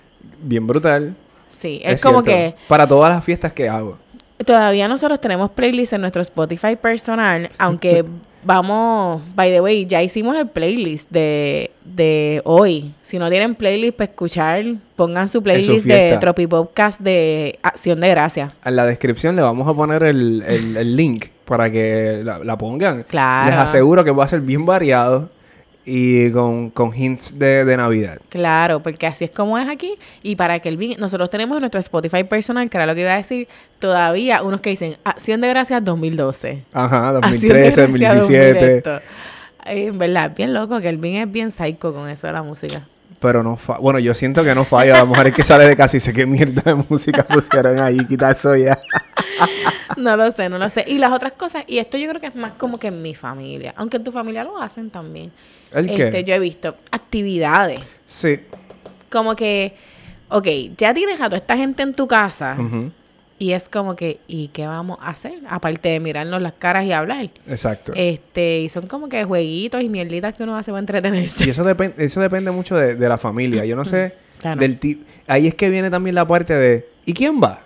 Bien 0.42 0.66
brutal. 0.66 1.14
Sí, 1.48 1.80
es, 1.84 2.02
como 2.02 2.22
cierto. 2.22 2.54
que 2.56 2.68
Para 2.68 2.86
todas 2.86 3.12
las 3.14 3.24
fiestas 3.24 3.52
que 3.52 3.68
hago. 3.68 3.98
todavía 4.44 4.86
nosotros 4.88 5.20
tenemos 5.20 5.50
playlists 5.50 5.92
en 5.94 6.00
nuestro 6.02 6.22
Spotify 6.22 6.76
personal, 6.76 7.50
aunque 7.58 8.04
vamos, 8.44 9.22
by 9.34 9.50
the 9.50 9.60
way, 9.60 9.84
ya 9.86 10.02
hicimos 10.02 10.36
el 10.36 10.46
playlist 10.48 11.10
de, 11.10 11.72
de 11.84 12.40
hoy. 12.44 12.94
Si 13.02 13.18
no 13.18 13.28
tienen 13.30 13.54
playlist 13.56 13.96
para 13.96 14.10
escuchar, 14.10 14.64
pongan 14.94 15.28
su 15.28 15.42
playlist 15.42 15.84
de 15.86 15.94
fiesta. 15.94 16.18
Tropipopcast 16.20 17.00
de 17.00 17.58
Acción 17.62 18.00
de 18.00 18.08
Gracia. 18.10 18.54
En 18.64 18.76
la 18.76 18.86
descripción 18.86 19.34
le 19.34 19.42
vamos 19.42 19.66
a 19.66 19.74
poner 19.74 20.02
el, 20.04 20.42
el- 20.46 20.76
el 20.76 20.96
link 20.96 21.26
para 21.48 21.70
que 21.70 22.20
la, 22.22 22.38
la 22.38 22.56
pongan. 22.58 23.04
Claro. 23.04 23.50
Les 23.50 23.58
aseguro 23.58 24.04
que 24.04 24.10
va 24.10 24.24
a 24.24 24.28
ser 24.28 24.40
bien 24.40 24.66
variado 24.66 25.30
y 25.88 26.30
con, 26.32 26.68
con 26.70 26.94
hints 26.94 27.38
de, 27.38 27.64
de 27.64 27.76
Navidad. 27.76 28.18
Claro, 28.28 28.82
porque 28.82 29.06
así 29.06 29.24
es 29.24 29.30
como 29.30 29.56
es 29.56 29.68
aquí. 29.68 29.94
Y 30.22 30.36
para 30.36 30.60
que 30.60 30.68
el 30.68 30.96
nosotros 30.98 31.30
tenemos 31.30 31.56
en 31.56 31.60
nuestro 31.60 31.80
Spotify 31.80 32.24
personal, 32.24 32.68
que 32.68 32.76
era 32.76 32.84
lo 32.84 32.94
que 32.94 33.00
iba 33.00 33.14
a 33.14 33.16
decir, 33.16 33.48
todavía 33.78 34.42
unos 34.42 34.60
que 34.60 34.70
dicen 34.70 34.96
Acción 35.04 35.40
de 35.40 35.48
Gracias 35.48 35.82
2012. 35.82 36.64
Ajá, 36.74 37.08
Acción 37.16 37.22
de 37.54 37.70
2013, 37.70 37.80
Gracias 37.80 37.86
2017. 37.90 38.52
2000 38.52 38.76
esto. 38.76 39.00
Ay, 39.60 39.86
En 39.86 39.98
verdad, 39.98 40.32
bien 40.36 40.52
loco, 40.52 40.78
que 40.80 40.90
el 40.90 41.02
es 41.02 41.32
bien 41.32 41.50
psycho 41.50 41.94
con 41.94 42.08
eso 42.10 42.26
de 42.26 42.32
la 42.34 42.42
música. 42.42 42.86
Pero 43.20 43.42
no 43.42 43.56
fa 43.56 43.78
Bueno, 43.78 43.98
yo 43.98 44.14
siento 44.14 44.44
que 44.44 44.54
no 44.54 44.64
falla. 44.64 44.96
A 44.96 45.00
lo 45.00 45.08
mejor 45.08 45.26
es 45.28 45.34
que 45.34 45.44
sale 45.44 45.66
de 45.66 45.76
casa 45.76 45.96
y 45.96 46.00
sé 46.00 46.12
qué 46.12 46.26
mierda 46.26 46.62
de 46.62 46.74
música 46.74 47.24
pusieron 47.26 47.80
ahí. 47.80 47.98
Quita 48.06 48.30
eso 48.30 48.54
ya. 48.56 48.78
No 49.96 50.16
lo 50.16 50.30
sé, 50.30 50.48
no 50.48 50.58
lo 50.58 50.70
sé. 50.70 50.84
Y 50.86 50.98
las 50.98 51.12
otras 51.12 51.32
cosas, 51.32 51.64
y 51.66 51.78
esto 51.78 51.96
yo 51.96 52.08
creo 52.08 52.20
que 52.20 52.28
es 52.28 52.34
más 52.36 52.52
como 52.52 52.78
que 52.78 52.88
en 52.88 53.02
mi 53.02 53.14
familia, 53.14 53.74
aunque 53.76 53.96
en 53.96 54.04
tu 54.04 54.12
familia 54.12 54.44
lo 54.44 54.60
hacen 54.60 54.90
también. 54.90 55.32
¿El 55.72 55.86
qué? 55.92 56.04
Este, 56.04 56.24
yo 56.24 56.34
he 56.34 56.38
visto 56.38 56.76
actividades. 56.90 57.80
Sí. 58.06 58.40
Como 59.10 59.34
que, 59.34 59.74
ok, 60.28 60.46
ya 60.76 60.94
tienes 60.94 61.20
a 61.20 61.24
toda 61.24 61.38
esta 61.38 61.56
gente 61.56 61.82
en 61.82 61.94
tu 61.94 62.06
casa 62.06 62.56
Ujú. 62.58 62.92
Y 63.38 63.52
es 63.52 63.68
como 63.68 63.94
que, 63.96 64.18
¿y 64.26 64.48
qué 64.48 64.66
vamos 64.66 64.98
a 65.00 65.10
hacer? 65.10 65.34
Aparte 65.48 65.88
de 65.90 66.00
mirarnos 66.00 66.42
las 66.42 66.54
caras 66.54 66.84
y 66.84 66.92
hablar. 66.92 67.30
Exacto. 67.48 67.92
Este, 67.94 68.60
y 68.62 68.68
son 68.68 68.86
como 68.88 69.08
que 69.08 69.22
jueguitos 69.24 69.80
y 69.82 69.88
mierditas 69.88 70.34
que 70.34 70.42
uno 70.42 70.56
hace 70.56 70.70
para 70.72 70.80
entretenerse. 70.80 71.44
Y 71.46 71.50
eso, 71.50 71.62
depen- 71.64 71.94
eso 71.98 72.20
depende 72.20 72.50
mucho 72.50 72.76
de, 72.76 72.96
de 72.96 73.08
la 73.08 73.16
familia. 73.18 73.64
Yo 73.64 73.76
no 73.76 73.84
sé 73.84 74.14
Claro. 74.40 74.60
del. 74.60 74.78
Ahí 75.26 75.46
es 75.48 75.54
que 75.54 75.68
viene 75.68 75.90
también 75.90 76.14
la 76.14 76.24
parte 76.26 76.54
de... 76.54 76.88
¿Y 77.04 77.12
quién 77.12 77.40
va? 77.42 77.60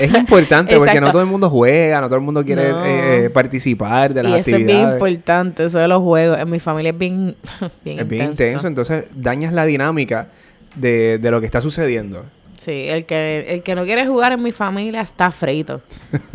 Es 0.00 0.12
importante 0.14 0.76
porque 0.78 1.00
no 1.00 1.10
todo 1.12 1.22
el 1.22 1.28
mundo 1.28 1.48
juega, 1.48 2.00
no 2.00 2.06
todo 2.06 2.16
el 2.16 2.22
mundo 2.22 2.44
quiere 2.44 2.68
No. 2.70 2.84
eh, 2.84 3.24
eh, 3.26 3.30
participar 3.30 4.12
de 4.12 4.20
y 4.20 4.24
las 4.24 4.32
eso 4.40 4.50
es 4.50 4.56
bien 4.58 4.68
actividades. 4.86 4.94
importante, 4.94 5.64
eso 5.64 5.78
de 5.78 5.88
los 5.88 6.02
juegos. 6.02 6.38
En 6.38 6.50
mi 6.50 6.58
familia 6.60 6.90
es 6.90 6.98
bien, 6.98 7.36
bien 7.84 8.00
es 8.00 8.08
bien 8.08 8.24
intenso, 8.30 8.66
entonces 8.66 9.04
dañas 9.14 9.52
la 9.52 9.64
dinámica 9.64 10.28
de, 10.76 11.18
de 11.18 11.30
lo 11.30 11.40
que 11.40 11.46
está 11.46 11.60
sucediendo. 11.60 12.24
Sí, 12.64 12.84
el 12.88 13.06
que, 13.06 13.44
el 13.48 13.62
que 13.64 13.74
no 13.74 13.84
quiere 13.84 14.06
jugar 14.06 14.30
en 14.32 14.40
mi 14.42 14.52
familia 14.52 15.00
está 15.00 15.32
frito. 15.32 15.80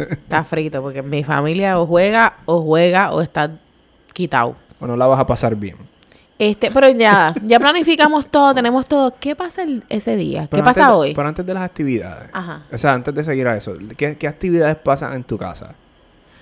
está 0.10 0.44
frito, 0.44 0.82
porque 0.82 1.00
en 1.00 1.10
mi 1.10 1.24
familia 1.24 1.80
o 1.80 1.86
juega, 1.88 2.34
o 2.46 2.62
juega, 2.64 3.14
o 3.14 3.22
está 3.22 3.50
quitado. 4.12 4.58
O 4.82 4.86
no 4.88 4.98
la 4.98 5.08
vas 5.08 5.20
a 5.22 5.26
pasar 5.26 5.56
bien. 5.56 5.78
Este, 6.38 6.70
pero 6.70 6.90
ya, 6.90 7.34
ya 7.46 7.60
planificamos 7.62 8.26
todo, 8.30 8.54
tenemos 8.54 8.86
todo. 8.88 9.14
¿Qué 9.18 9.38
pasa 9.38 9.64
el- 9.64 9.84
ese 9.88 10.18
día? 10.18 10.42
¿Qué 10.42 10.48
Pero 10.50 10.64
pasa 10.66 10.82
antes 10.88 10.98
hoy? 10.98 11.14
Pero 11.16 11.28
antes 11.30 11.46
de 11.46 11.54
las 11.54 11.64
actividades. 11.64 12.30
Ajá. 12.34 12.64
O 12.74 12.78
sea, 12.78 12.92
antes 12.94 13.16
de 13.16 13.24
seguir 13.24 13.48
a 13.48 13.56
eso, 13.56 13.74
¿qué, 13.96 14.18
qué 14.18 14.28
actividades 14.28 14.76
pasan 14.76 15.14
en 15.14 15.24
tu 15.24 15.38
casa? 15.38 15.76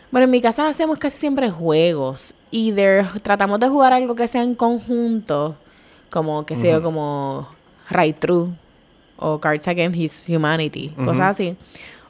Bueno, 0.10 0.24
en 0.26 0.32
mi 0.32 0.42
casa 0.42 0.68
hacemos 0.68 0.98
casi 0.98 1.18
siempre 1.20 1.52
juegos. 1.52 2.34
Either 2.50 3.06
tratamos 3.22 3.60
de 3.60 3.68
jugar 3.70 3.94
algo 3.94 4.16
que 4.16 4.28
sea 4.28 4.42
en 4.42 4.56
conjunto, 4.56 5.58
como, 6.10 6.44
que 6.46 6.56
sea 6.56 6.78
Ujú. 6.78 6.86
como 6.86 7.50
Right 7.92 8.18
True 8.18 8.50
o 9.18 9.40
Cards 9.40 9.68
Against 9.68 9.98
His 9.98 10.26
Humanity, 10.30 10.90
cosas 11.04 11.32
así. 11.32 11.56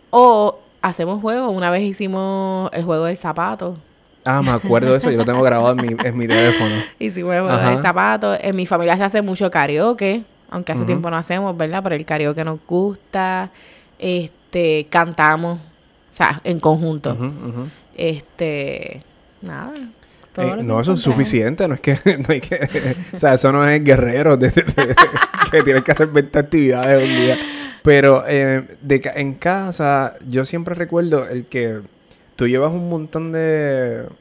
O 0.09 0.59
hacemos 0.81 1.21
juegos. 1.21 1.51
Una 1.53 1.69
vez 1.69 1.81
hicimos 1.83 2.69
el 2.73 2.83
juego 2.83 3.05
del 3.05 3.17
zapato. 3.17 3.77
Ah, 4.23 4.41
me 4.41 4.51
acuerdo 4.51 4.91
de 4.91 4.97
eso, 4.97 5.11
yo 5.11 5.17
lo 5.17 5.25
tengo 5.25 5.43
grabado 5.43 5.71
en 5.79 5.85
mi, 5.85 5.95
en 6.03 6.17
mi 6.17 6.27
teléfono. 6.27 6.73
Hicimos 6.99 7.33
el 7.35 7.41
juego 7.41 7.55
Ajá. 7.57 7.69
del 7.71 7.81
zapato. 7.81 8.35
En 8.41 8.55
mi 8.55 8.65
familia 8.65 8.97
se 8.97 9.03
hace 9.03 9.21
mucho 9.21 9.51
karaoke, 9.51 10.23
aunque 10.49 10.71
hace 10.71 10.83
tiempo 10.85 11.09
no 11.11 11.17
hacemos, 11.17 11.55
¿verdad? 11.55 11.83
Pero 11.83 11.95
el 11.95 12.05
karaoke 12.05 12.43
nos 12.43 12.59
gusta. 12.67 13.51
Este, 13.99 14.87
cantamos, 14.89 15.59
o 15.59 16.15
sea, 16.15 16.41
en 16.43 16.59
conjunto. 16.59 17.15
Este, 17.95 19.03
nada. 19.41 19.73
Eh, 20.37 20.57
no, 20.63 20.81
eso 20.81 20.93
es 20.93 20.99
suficiente, 21.01 21.65
no 21.67 21.75
es 21.75 21.79
que, 21.81 21.93
no 22.27 22.33
hay 22.33 22.41
que, 22.41 22.55
o 23.13 23.17
sea, 23.19 23.35
eso 23.35 23.51
no 23.53 23.65
es 23.65 23.81
guerrero 23.83 24.35
de, 24.35 24.49
de- 24.49 24.63
de- 24.63 24.95
que 25.49 25.63
tienes 25.63 25.83
que 25.83 25.91
hacer 25.91 26.07
20 26.07 26.39
actividades 26.39 27.03
un 27.03 27.15
día. 27.15 27.37
Pero 27.83 28.23
eh, 28.27 28.63
de, 28.81 29.11
en 29.15 29.35
casa, 29.35 30.15
yo 30.27 30.43
siempre 30.43 30.73
recuerdo 30.73 31.27
el 31.27 31.45
que 31.45 31.81
tú 32.35 32.47
llevas 32.47 32.73
un 32.73 32.89
montón 32.89 33.31
de, 33.31 33.39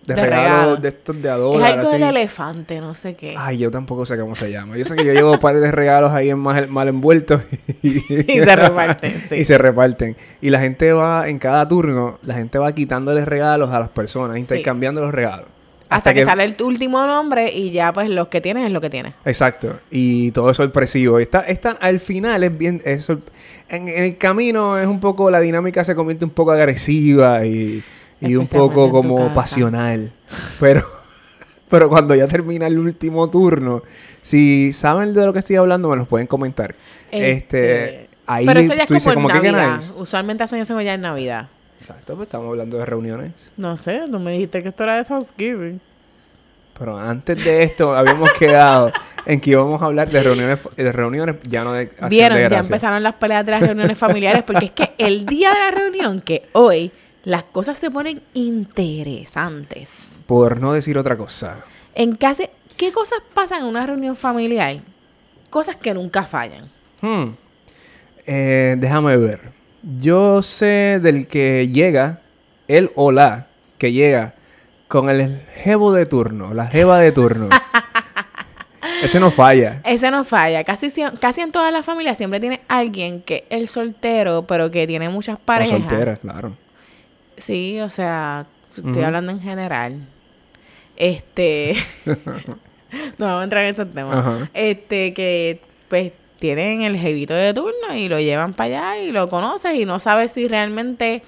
de, 0.06 0.14
De 0.14 0.14
regalos 0.14 0.80
de 0.80 0.88
estos 0.88 1.20
de 1.20 1.30
a 1.30 1.37
Es 1.37 1.62
algo 1.62 1.90
del 1.90 2.02
elefante, 2.02 2.80
no 2.80 2.94
sé 2.94 3.14
qué. 3.14 3.34
Ay, 3.37 3.58
yo 3.58 3.70
tampoco 3.70 4.06
sé 4.06 4.18
cómo 4.18 4.37
se 4.37 4.50
llama. 4.50 4.76
Yo 4.76 4.84
sé 4.84 4.94
que 4.96 5.04
yo 5.04 5.12
llevo 5.12 5.32
un 5.32 5.38
par 5.38 5.58
de 5.58 5.70
regalos 5.70 6.12
ahí 6.12 6.30
en 6.30 6.38
mal, 6.38 6.68
mal 6.68 6.88
envueltos 6.88 7.42
y, 7.82 7.98
Y 7.98 8.40
se 8.40 8.56
reparten, 8.56 9.12
sí. 9.28 9.34
y 9.37 9.44
se 9.44 9.58
reparten. 9.58 10.16
Y 10.40 10.50
la 10.50 10.60
gente 10.60 10.92
va, 10.92 11.28
en 11.28 11.38
cada 11.38 11.66
turno, 11.66 12.18
la 12.22 12.34
gente 12.34 12.58
va 12.58 12.72
quitándole 12.74 13.24
regalos 13.24 13.70
a 13.70 13.80
las 13.80 13.88
personas, 13.88 14.38
intercambiando 14.38 15.00
los 15.00 15.12
regalos. 15.12 15.53
Hasta, 15.96 16.14
que, 16.14 16.24
sale 16.24 16.44
el 16.44 16.57
último 16.62 17.07
nombre 17.07 17.52
y 17.52 17.70
ya 17.70 17.92
pues 17.92 18.09
los 18.11 18.28
que 18.28 18.40
tienes 18.40 18.66
es 18.66 18.72
lo 18.72 18.80
que 18.80 18.90
tienes. 18.90 19.14
Exacto. 19.24 19.78
Y 19.90 20.30
todo 20.33 20.50
es 20.50 20.57
sorpresivo. 20.57 21.18
Está, 21.18 21.40
está, 21.40 21.70
al 21.72 22.00
final 22.00 22.42
es 22.44 22.57
bien... 22.57 22.80
es 22.85 23.04
sor- 23.04 23.22
en, 23.68 23.88
en 23.88 24.04
el 24.04 24.18
camino 24.18 24.78
es 24.78 24.87
un 24.87 25.00
poco... 25.00 25.30
La 25.30 25.40
dinámica 25.40 25.85
se 25.85 25.94
convierte 25.94 26.24
un 26.24 26.30
poco 26.30 26.52
agresiva 26.52 27.44
y, 27.46 27.83
y 28.20 28.37
un 28.37 28.46
poco 28.46 28.90
como 28.90 29.33
pasional. 29.35 30.12
Pero... 30.61 30.85
Pero 31.68 31.88
cuando 31.88 32.14
ya 32.14 32.28
termina 32.28 32.68
el 32.68 32.78
último 32.78 33.28
turno, 33.30 33.83
si 34.22 34.72
saben 34.72 35.12
de 35.12 35.24
lo 35.24 35.33
que 35.33 35.40
estoy 35.40 35.57
hablando, 35.57 35.88
me 35.88 35.96
los 35.96 36.07
pueden 36.07 36.26
comentar. 36.28 36.76
Este, 37.11 38.09
ahí 38.26 38.46
Pero 38.46 38.61
eso 38.61 38.74
ya 38.74 38.85
es 38.85 38.88
como 38.88 39.09
en 39.09 39.14
como, 39.14 39.28
¿qué 39.28 39.50
Navidad. 39.50 39.83
Usualmente 39.96 40.44
hacen 40.44 40.61
eso 40.61 40.80
ya 40.80 40.94
en 40.94 41.00
Navidad. 41.00 41.48
Exacto, 41.80 42.14
pues 42.14 42.26
estamos 42.26 42.48
hablando 42.48 42.78
de 42.78 42.87
reuniones. 42.87 43.50
No 43.56 43.76
sé, 43.76 44.02
tú 44.10 44.18
me 44.18 44.32
dijiste 44.32 44.62
que 44.62 44.68
esto 44.68 44.84
era 44.84 44.96
de 44.96 45.04
Thanksgiving. 45.04 45.80
Pero 46.78 46.98
antes 46.98 47.42
de 47.44 47.62
esto 47.62 47.94
habíamos 47.96 48.32
quedado 48.32 48.90
en 49.26 49.40
que 49.40 49.50
íbamos 49.50 49.80
a 49.80 49.87
hablar 49.87 50.10
de 50.10 50.22
reuniones, 50.22 50.58
de 50.76 50.92
reuniones 50.92 51.37
ya 51.48 51.64
no 51.64 51.72
de 51.72 51.90
Vieron, 52.08 52.38
de 52.38 52.48
ya 52.50 52.58
empezaron 52.58 53.02
las 53.02 53.14
peleas 53.14 53.44
de 53.44 53.52
las 53.52 53.60
reuniones 53.60 53.96
familiares 53.96 54.42
porque 54.42 54.66
es 54.66 54.70
que 54.72 54.94
el 54.98 55.26
día 55.26 55.52
de 55.52 55.58
la 55.58 55.70
reunión, 55.70 56.20
que 56.20 56.48
hoy, 56.52 56.90
las 57.22 57.44
cosas 57.44 57.78
se 57.78 57.90
ponen 57.90 58.22
interesantes. 58.34 60.20
Por 60.26 60.60
no 60.60 60.72
decir 60.72 60.98
otra 60.98 61.16
cosa. 61.16 61.64
En 61.94 62.16
casa, 62.16 62.44
¿qué 62.76 62.92
cosas 62.92 63.20
pasan 63.32 63.62
en 63.62 63.66
una 63.66 63.87
reunión 63.87 64.16
familiar? 64.16 64.78
Cosas 65.48 65.76
que 65.76 65.94
nunca 65.94 66.24
fallan. 66.24 66.70
Hmm. 67.00 67.34
Eh, 68.26 68.76
déjame 68.78 69.16
ver. 69.16 69.53
Yo 70.00 70.42
sé 70.42 70.98
del 71.02 71.26
que 71.26 71.68
llega, 71.68 72.20
el 72.68 72.90
o 72.94 73.12
la 73.12 73.48
que 73.78 73.92
llega 73.92 74.34
con 74.88 75.10
el 75.10 75.42
jevo 75.56 75.92
de 75.92 76.06
turno, 76.06 76.54
la 76.54 76.68
jeva 76.68 76.98
de 76.98 77.12
turno. 77.12 77.48
Ese 79.02 79.20
no 79.20 79.30
falla. 79.30 79.82
Ese 79.84 80.10
no 80.10 80.24
falla. 80.24 80.64
Casi, 80.64 80.90
en 81.40 81.52
todas 81.52 81.72
las 81.72 81.84
familias 81.84 82.16
siempre 82.16 82.40
tiene 82.40 82.62
alguien 82.68 83.20
que 83.20 83.44
es 83.50 83.60
el 83.60 83.68
soltero, 83.68 84.46
pero 84.46 84.70
que 84.70 84.86
tiene 84.86 85.10
muchas 85.10 85.36
O 85.36 85.40
parejas. 85.40 85.78
soltera, 85.78 86.16
claro. 86.16 86.56
Sí, 87.36 87.80
o 87.80 87.90
sea, 87.90 88.46
estoy 88.74 89.02
hablando 89.02 89.32
en 89.32 89.40
general. 89.40 90.06
Este. 90.96 91.74
no 92.06 93.26
vamos 93.26 93.40
a 93.40 93.44
entrar 93.44 93.64
en 93.64 93.74
esos 93.74 93.92
temas. 93.92 94.48
Este, 94.54 95.12
que 95.12 95.60
pues 95.88 96.12
tienen 96.44 96.83
el 96.83 96.98
jevito 96.98 97.33
de 97.33 97.54
turno 97.54 97.94
y 97.96 98.07
lo 98.07 98.20
llevan 98.20 98.52
para 98.52 98.90
allá 98.90 98.98
y 99.02 99.12
lo 99.12 99.30
conoces 99.30 99.74
y 99.76 99.87
no 99.87 99.98
sabes 99.98 100.30
si 100.33 100.46
realmente 100.46 101.22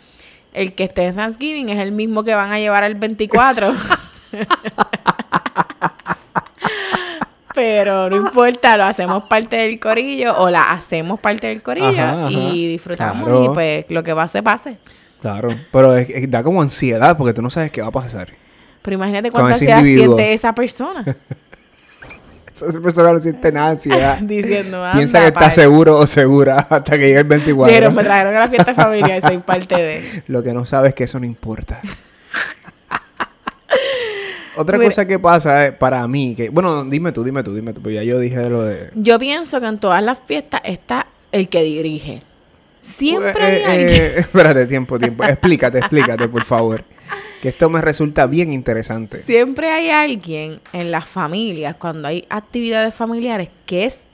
el 0.52 0.74
que 0.74 0.84
esté 0.84 1.06
en 1.06 1.16
Thanksgiving 1.16 1.70
es 1.70 1.78
el 1.78 1.90
mismo 1.90 2.22
que 2.22 2.34
van 2.34 2.52
a 2.52 2.58
llevar 2.58 2.84
al 2.84 2.96
24. 2.96 3.72
Pero 7.54 8.10
no 8.10 8.16
importa, 8.16 8.76
lo 8.76 8.84
hacemos 8.84 9.22
parte 9.24 9.56
del 9.56 9.80
corillo 9.80 10.36
o 10.36 10.50
la 10.50 10.72
hacemos 10.72 11.18
parte 11.18 11.46
del 11.46 11.62
corillo 11.62 11.88
Ajá, 11.88 12.26
ajá. 12.26 12.30
y 12.30 12.68
disfrutamos 12.68 13.24
Claro. 13.26 13.44
y 13.44 13.48
pues 13.54 13.86
lo 13.88 14.02
que 14.02 14.14
pase, 14.14 14.42
pase. 14.42 14.76
Claro. 15.22 15.48
Pero 15.72 15.96
es- 15.96 16.10
es- 16.10 16.30
da 16.30 16.42
como 16.42 16.60
ansiedad 16.60 17.16
porque 17.16 17.32
tú 17.32 17.40
no 17.40 17.48
sabes 17.48 17.70
qué 17.70 17.80
va 17.80 17.88
a 17.88 17.92
pasar. 17.92 18.28
Pero 18.82 18.94
imagínate 18.96 19.30
cuánta 19.30 19.52
ansiedad 19.54 19.82
siente 19.82 20.34
esa 20.34 20.54
persona. 20.54 21.02
Esa 22.68 22.80
persona 22.80 23.12
no 23.12 23.20
siente 23.20 23.52
nada 23.52 23.68
ansiedad. 23.70 24.18
Diciendo, 24.20 24.82
Piensa 24.94 25.18
anda, 25.18 25.30
que 25.32 25.38
está 25.44 25.50
seguro 25.50 25.98
o 25.98 26.06
segura 26.06 26.58
hasta 26.70 26.92
que 26.98 27.06
llegue 27.08 27.18
el 27.20 27.24
24. 27.24 27.68
Dijeron, 27.72 27.94
me 27.94 28.04
trajeron 28.04 28.36
a 28.36 28.40
la 28.40 28.48
fiesta 28.48 28.74
familiar 28.74 29.18
y 29.18 29.22
soy 29.22 29.38
parte 29.38 29.74
de. 29.74 30.22
Lo 30.28 30.42
que 30.42 30.52
no 30.52 30.64
sabes 30.64 30.90
es 30.90 30.94
que 30.94 31.04
eso 31.04 31.18
no 31.20 31.26
importa. 31.26 31.80
Otra 34.58 34.78
Mira. 34.78 34.88
cosa 34.88 35.04
que 35.06 35.18
pasa 35.18 35.66
eh, 35.66 35.72
para 35.72 36.06
mí, 36.08 36.34
que 36.34 36.48
bueno, 36.48 36.82
dime 36.86 37.12
tú, 37.12 37.22
dime 37.22 37.42
tú, 37.42 37.54
dime 37.54 37.74
tú, 37.74 37.82
porque 37.82 37.96
ya 37.96 38.02
yo 38.02 38.18
dije 38.18 38.48
lo 38.48 38.64
de... 38.64 38.88
Yo 38.94 39.18
pienso 39.18 39.60
que 39.60 39.66
en 39.66 39.78
todas 39.78 40.02
las 40.02 40.18
fiestas 40.26 40.62
está 40.64 41.08
el 41.30 41.50
que 41.50 41.62
dirige. 41.62 42.22
Siempre 42.80 43.34
hay 43.38 43.56
Eh, 43.56 43.64
alguien. 43.66 44.02
eh, 44.02 44.12
espérate, 44.20 44.64
tiempo, 44.64 44.98
tiempo. 44.98 45.24
Explícate, 45.24 45.76
explícate, 45.78 46.26
por 46.28 46.42
favor. 46.44 46.84
Que 47.42 47.50
esto 47.50 47.68
me 47.70 47.80
resulta 47.80 48.26
bien 48.26 48.52
interesante. 48.52 49.22
Siempre 49.22 49.70
hay 49.70 49.90
alguien 49.90 50.60
en 50.72 50.90
las 50.90 51.06
familias, 51.06 51.76
cuando 51.76 52.08
hay 52.08 52.26
actividades 52.30 52.94
familiares, 52.94 53.48
que 53.66 53.84
es 53.84 54.04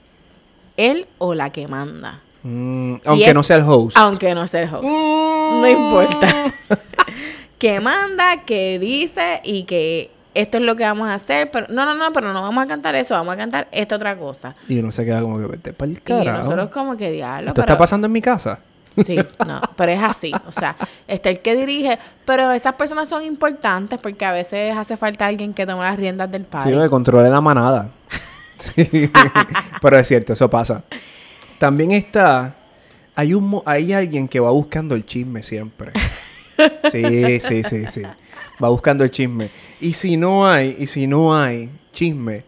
él 0.77 1.07
o 1.17 1.33
la 1.33 1.51
que 1.51 1.67
manda. 1.67 2.19
Mm, 2.43 2.95
aunque 3.05 3.33
no 3.33 3.41
sea 3.43 3.55
el 3.57 3.63
host. 3.65 3.95
Aunque 3.97 4.35
no 4.35 4.45
sea 4.47 4.61
el 4.63 4.73
host. 4.73 4.83
Mm. 4.83 5.61
No 5.61 5.67
importa. 5.69 6.53
que 7.57 7.79
manda, 7.79 8.43
que 8.45 8.77
dice 8.79 9.39
y 9.43 9.63
que 9.63 10.11
esto 10.33 10.57
es 10.57 10.63
lo 10.63 10.75
que 10.75 10.83
vamos 10.83 11.07
a 11.07 11.13
hacer. 11.13 11.49
Pero 11.51 11.67
no, 11.69 11.85
no, 11.85 11.95
no, 11.95 12.11
pero 12.11 12.33
no 12.33 12.41
vamos 12.41 12.63
a 12.63 12.67
cantar 12.67 12.95
eso, 12.95 13.13
vamos 13.13 13.33
a 13.35 13.37
cantar 13.37 13.67
esta 13.71 13.95
otra 13.95 14.17
cosa. 14.17 14.55
Y 14.67 14.77
uno 14.79 14.91
se 14.91 15.05
queda 15.05 15.21
como 15.21 15.39
que 15.39 15.45
vete 15.45 15.73
para 15.73 15.91
el 15.91 15.97
Y 15.97 16.01
carajo. 16.01 16.39
nosotros 16.39 16.69
como 16.69 16.97
que 16.97 17.11
diablo. 17.11 17.49
¿Esto 17.49 17.61
pero- 17.61 17.73
está 17.73 17.77
pasando 17.77 18.07
en 18.07 18.13
mi 18.13 18.21
casa? 18.21 18.59
Sí, 19.05 19.17
no, 19.45 19.59
pero 19.75 19.91
es 19.91 20.01
así. 20.03 20.31
O 20.47 20.51
sea, 20.51 20.75
está 21.07 21.29
el 21.29 21.39
que 21.39 21.55
dirige, 21.55 21.97
pero 22.25 22.51
esas 22.51 22.75
personas 22.75 23.09
son 23.09 23.23
importantes 23.23 23.97
porque 23.99 24.23
a 24.25 24.31
veces 24.31 24.75
hace 24.75 24.97
falta 24.97 25.25
alguien 25.25 25.53
que 25.53 25.65
tome 25.65 25.83
las 25.83 25.97
riendas 25.97 26.29
del 26.31 26.43
Sí, 26.43 26.47
party. 26.51 26.71
que 26.71 26.89
controle 26.89 27.29
la 27.29 27.41
manada. 27.41 27.89
Sí. 28.59 29.11
Pero 29.81 29.99
es 29.99 30.07
cierto, 30.07 30.31
eso 30.33 30.49
pasa. 30.49 30.83
También 31.57 31.91
está... 31.91 32.55
Hay, 33.15 33.33
un, 33.33 33.61
hay 33.65 33.91
alguien 33.91 34.27
que 34.27 34.39
va 34.39 34.51
buscando 34.51 34.95
el 34.95 35.05
chisme 35.05 35.43
siempre. 35.43 35.91
Sí, 36.91 37.39
sí, 37.41 37.63
sí, 37.63 37.85
sí. 37.89 38.03
Va 38.63 38.69
buscando 38.69 39.03
el 39.03 39.11
chisme. 39.11 39.51
Y 39.81 39.91
si 39.93 40.15
no 40.15 40.47
hay, 40.47 40.75
y 40.79 40.87
si 40.87 41.07
no 41.07 41.35
hay 41.35 41.71
chisme, 41.91 42.45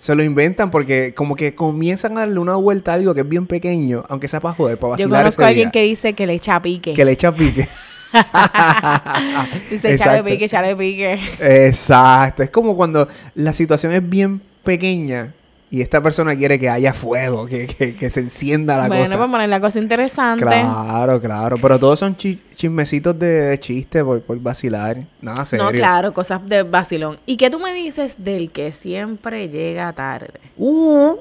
se 0.00 0.14
lo 0.14 0.22
inventan 0.24 0.70
porque 0.70 1.12
como 1.14 1.36
que 1.36 1.54
comienzan 1.54 2.16
a 2.16 2.20
darle 2.20 2.38
una 2.38 2.56
vuelta 2.56 2.92
a 2.92 2.94
algo 2.94 3.12
que 3.14 3.20
es 3.20 3.28
bien 3.28 3.46
pequeño, 3.46 4.04
aunque 4.08 4.28
sea 4.28 4.40
para 4.40 4.54
joder, 4.54 4.78
para 4.78 4.96
Yo 4.96 5.04
vacilar 5.08 5.22
conozco 5.22 5.42
ese 5.42 5.44
a 5.44 5.48
alguien 5.48 5.66
día. 5.66 5.72
que 5.72 5.82
dice 5.82 6.14
que 6.14 6.26
le 6.26 6.32
echa 6.32 6.60
pique. 6.62 6.94
Que 6.94 7.04
le 7.04 7.12
echa 7.12 7.34
pique. 7.34 7.68
Dice, 9.70 9.92
Exacto. 9.92 10.24
pique, 10.24 10.46
échale 10.46 10.74
pique. 10.74 11.20
Exacto. 11.38 12.42
Es 12.42 12.50
como 12.50 12.74
cuando 12.74 13.08
la 13.34 13.52
situación 13.52 13.92
es 13.92 14.08
bien 14.08 14.40
pequeña 14.64 15.34
y 15.72 15.82
esta 15.82 16.00
persona 16.02 16.34
quiere 16.34 16.58
que 16.58 16.68
haya 16.68 16.92
fuego, 16.92 17.46
que, 17.46 17.66
que, 17.66 17.94
que 17.94 18.10
se 18.10 18.20
encienda 18.20 18.76
la 18.76 18.88
bueno, 18.88 19.04
cosa. 19.04 19.18
para 19.18 19.30
poner 19.30 19.48
la 19.48 19.60
cosa 19.60 19.78
interesante. 19.78 20.44
Claro, 20.44 21.20
claro. 21.20 21.56
Pero 21.62 21.78
todos 21.78 21.98
son 22.00 22.16
chi- 22.16 22.40
chismecitos 22.56 23.16
de, 23.18 23.26
de 23.26 23.60
chiste 23.60 24.02
por, 24.04 24.20
por 24.22 24.38
vacilar. 24.40 24.98
Nada 25.20 25.44
serio. 25.44 25.64
No, 25.66 25.70
claro, 25.70 26.12
cosas 26.12 26.40
de 26.48 26.64
vacilón. 26.64 27.18
¿Y 27.24 27.36
qué 27.36 27.50
tú 27.50 27.60
me 27.60 27.72
dices 27.72 28.16
del 28.18 28.50
que 28.50 28.72
siempre 28.72 29.48
llega 29.48 29.92
tarde? 29.92 30.40
Uh, 30.56 31.14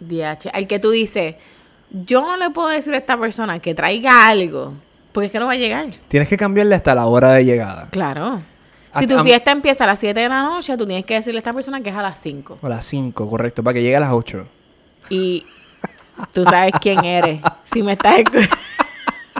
DH, 0.00 0.48
al 0.52 0.66
que 0.66 0.78
tú 0.80 0.90
dices, 0.90 1.36
yo 1.90 2.22
no 2.22 2.36
le 2.36 2.50
puedo 2.50 2.68
decir 2.68 2.92
a 2.94 2.98
esta 2.98 3.16
persona 3.16 3.60
que 3.60 3.72
traiga 3.74 4.26
algo, 4.26 4.72
porque 5.12 5.26
es 5.26 5.32
que 5.32 5.38
no 5.38 5.46
va 5.46 5.52
a 5.52 5.56
llegar. 5.56 5.86
tienes 6.08 6.28
que 6.28 6.36
cambiarle 6.36 6.74
hasta 6.74 6.94
la 6.94 7.06
hora 7.06 7.32
de 7.34 7.44
llegada. 7.44 7.86
Claro. 7.92 8.40
Si 8.98 9.06
tu 9.06 9.18
fiesta 9.22 9.50
empieza 9.50 9.84
a 9.84 9.86
las 9.86 9.98
7 10.00 10.18
de 10.18 10.28
la 10.28 10.42
noche, 10.42 10.76
tú 10.76 10.86
tienes 10.86 11.04
que 11.04 11.14
decirle 11.14 11.38
a 11.38 11.40
esta 11.40 11.52
persona 11.52 11.80
que 11.80 11.90
es 11.90 11.96
a 11.96 12.02
las 12.02 12.18
5. 12.20 12.58
O 12.60 12.68
las 12.68 12.84
5, 12.84 13.28
correcto, 13.28 13.62
para 13.62 13.74
que 13.74 13.82
llegue 13.82 13.96
a 13.96 14.00
las 14.00 14.12
8. 14.12 14.46
Y 15.10 15.44
tú 16.32 16.44
sabes 16.44 16.72
quién 16.80 17.04
eres. 17.04 17.40
Si 17.64 17.82
me 17.82 17.92
estás 17.92 18.18
escuchando. 18.18 18.56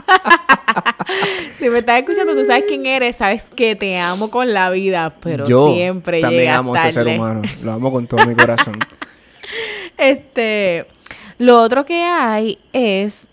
si 1.57 1.69
me 1.69 1.79
estás 1.79 1.99
escuchando, 1.99 2.35
tú 2.35 2.45
sabes 2.45 2.63
quién 2.67 2.85
eres, 2.85 3.15
sabes 3.17 3.43
que 3.55 3.75
te 3.75 3.99
amo 3.99 4.29
con 4.29 4.53
la 4.53 4.69
vida, 4.69 5.15
pero 5.19 5.45
Yo 5.45 5.71
siempre 5.73 6.21
también 6.21 6.43
llegas 6.43 6.57
amo 6.57 6.75
a 6.75 6.87
ese 6.87 7.03
ser 7.03 7.07
humano. 7.07 7.41
Lo 7.63 7.71
amo 7.73 7.91
con 7.91 8.07
todo 8.07 8.25
mi 8.25 8.35
corazón. 8.35 8.79
Este, 9.95 10.87
lo 11.37 11.61
otro 11.61 11.85
que 11.85 12.03
hay 12.03 12.57
es 12.73 13.27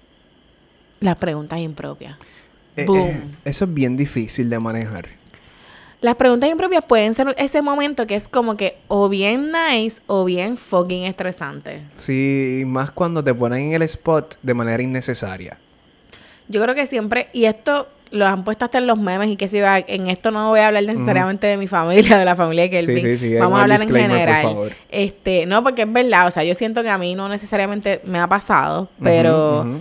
las 1.01 1.17
preguntas 1.17 1.59
impropias. 1.59 2.19
Eh, 2.77 2.85
eh, 2.87 3.23
eso 3.47 3.65
es 3.65 3.75
bien 3.75 3.97
difícil 3.97 4.51
de 4.51 4.61
manejar. 4.61 5.20
Las 6.03 6.17
preguntas 6.17 6.49
impropias 6.51 6.83
pueden 6.85 7.13
ser 7.15 7.35
ese 7.37 7.61
momento 7.61 8.07
que 8.07 8.15
es 8.15 8.27
como 8.27 8.57
que 8.57 8.79
o 8.89 9.09
bien 9.11 9.53
nice 9.53 10.01
o 10.07 10.25
bien 10.25 10.57
fucking 10.57 11.03
estresante. 11.05 11.83
Sí, 11.95 12.63
más 12.67 12.91
cuando 12.91 13.23
te 13.23 13.35
ponen 13.35 13.69
en 13.69 13.73
el 13.75 13.83
spot 13.83 14.37
de 14.41 14.55
manera 14.55 14.83
innecesaria. 14.83 15.59
Yo 16.49 16.63
creo 16.63 16.75
que 16.75 16.87
siempre, 16.87 17.29
y 17.35 17.45
esto 17.45 17.87
lo 18.13 18.27
han 18.27 18.43
puesto 18.45 18.65
hasta 18.65 18.79
en 18.79 18.87
los 18.87 18.99
memes 18.99 19.29
y 19.29 19.37
que 19.37 19.47
si 19.47 19.61
va, 19.61 19.79
en 19.79 20.09
esto 20.09 20.31
no 20.31 20.49
voy 20.49 20.61
a 20.61 20.69
hablar 20.69 20.83
necesariamente 20.85 21.47
de 21.47 21.57
mi 21.59 21.69
familia, 21.69 22.17
de 22.19 22.25
la 22.25 22.35
familia 22.35 22.65
de 22.65 22.71
Kelvin. 22.71 22.97
Sí, 22.97 23.03
sí, 23.19 23.29
sí, 23.29 23.35
Vamos 23.37 23.59
a 23.59 23.63
hablar 23.63 23.81
en 23.83 23.89
por 23.89 23.99
general. 23.99 24.43
favor. 24.43 24.73
Este, 24.91 25.47
no, 25.47 25.63
porque 25.63 25.83
es 25.83 25.93
verdad, 25.93 26.27
o 26.27 26.31
sea, 26.31 26.43
yo 26.45 26.55
siento 26.55 26.83
que 26.83 26.89
a 26.89 26.99
mí 26.99 27.15
no 27.15 27.29
necesariamente 27.29 28.01
me 28.05 28.19
ha 28.19 28.27
pasado, 28.27 28.89
pero, 29.01 29.81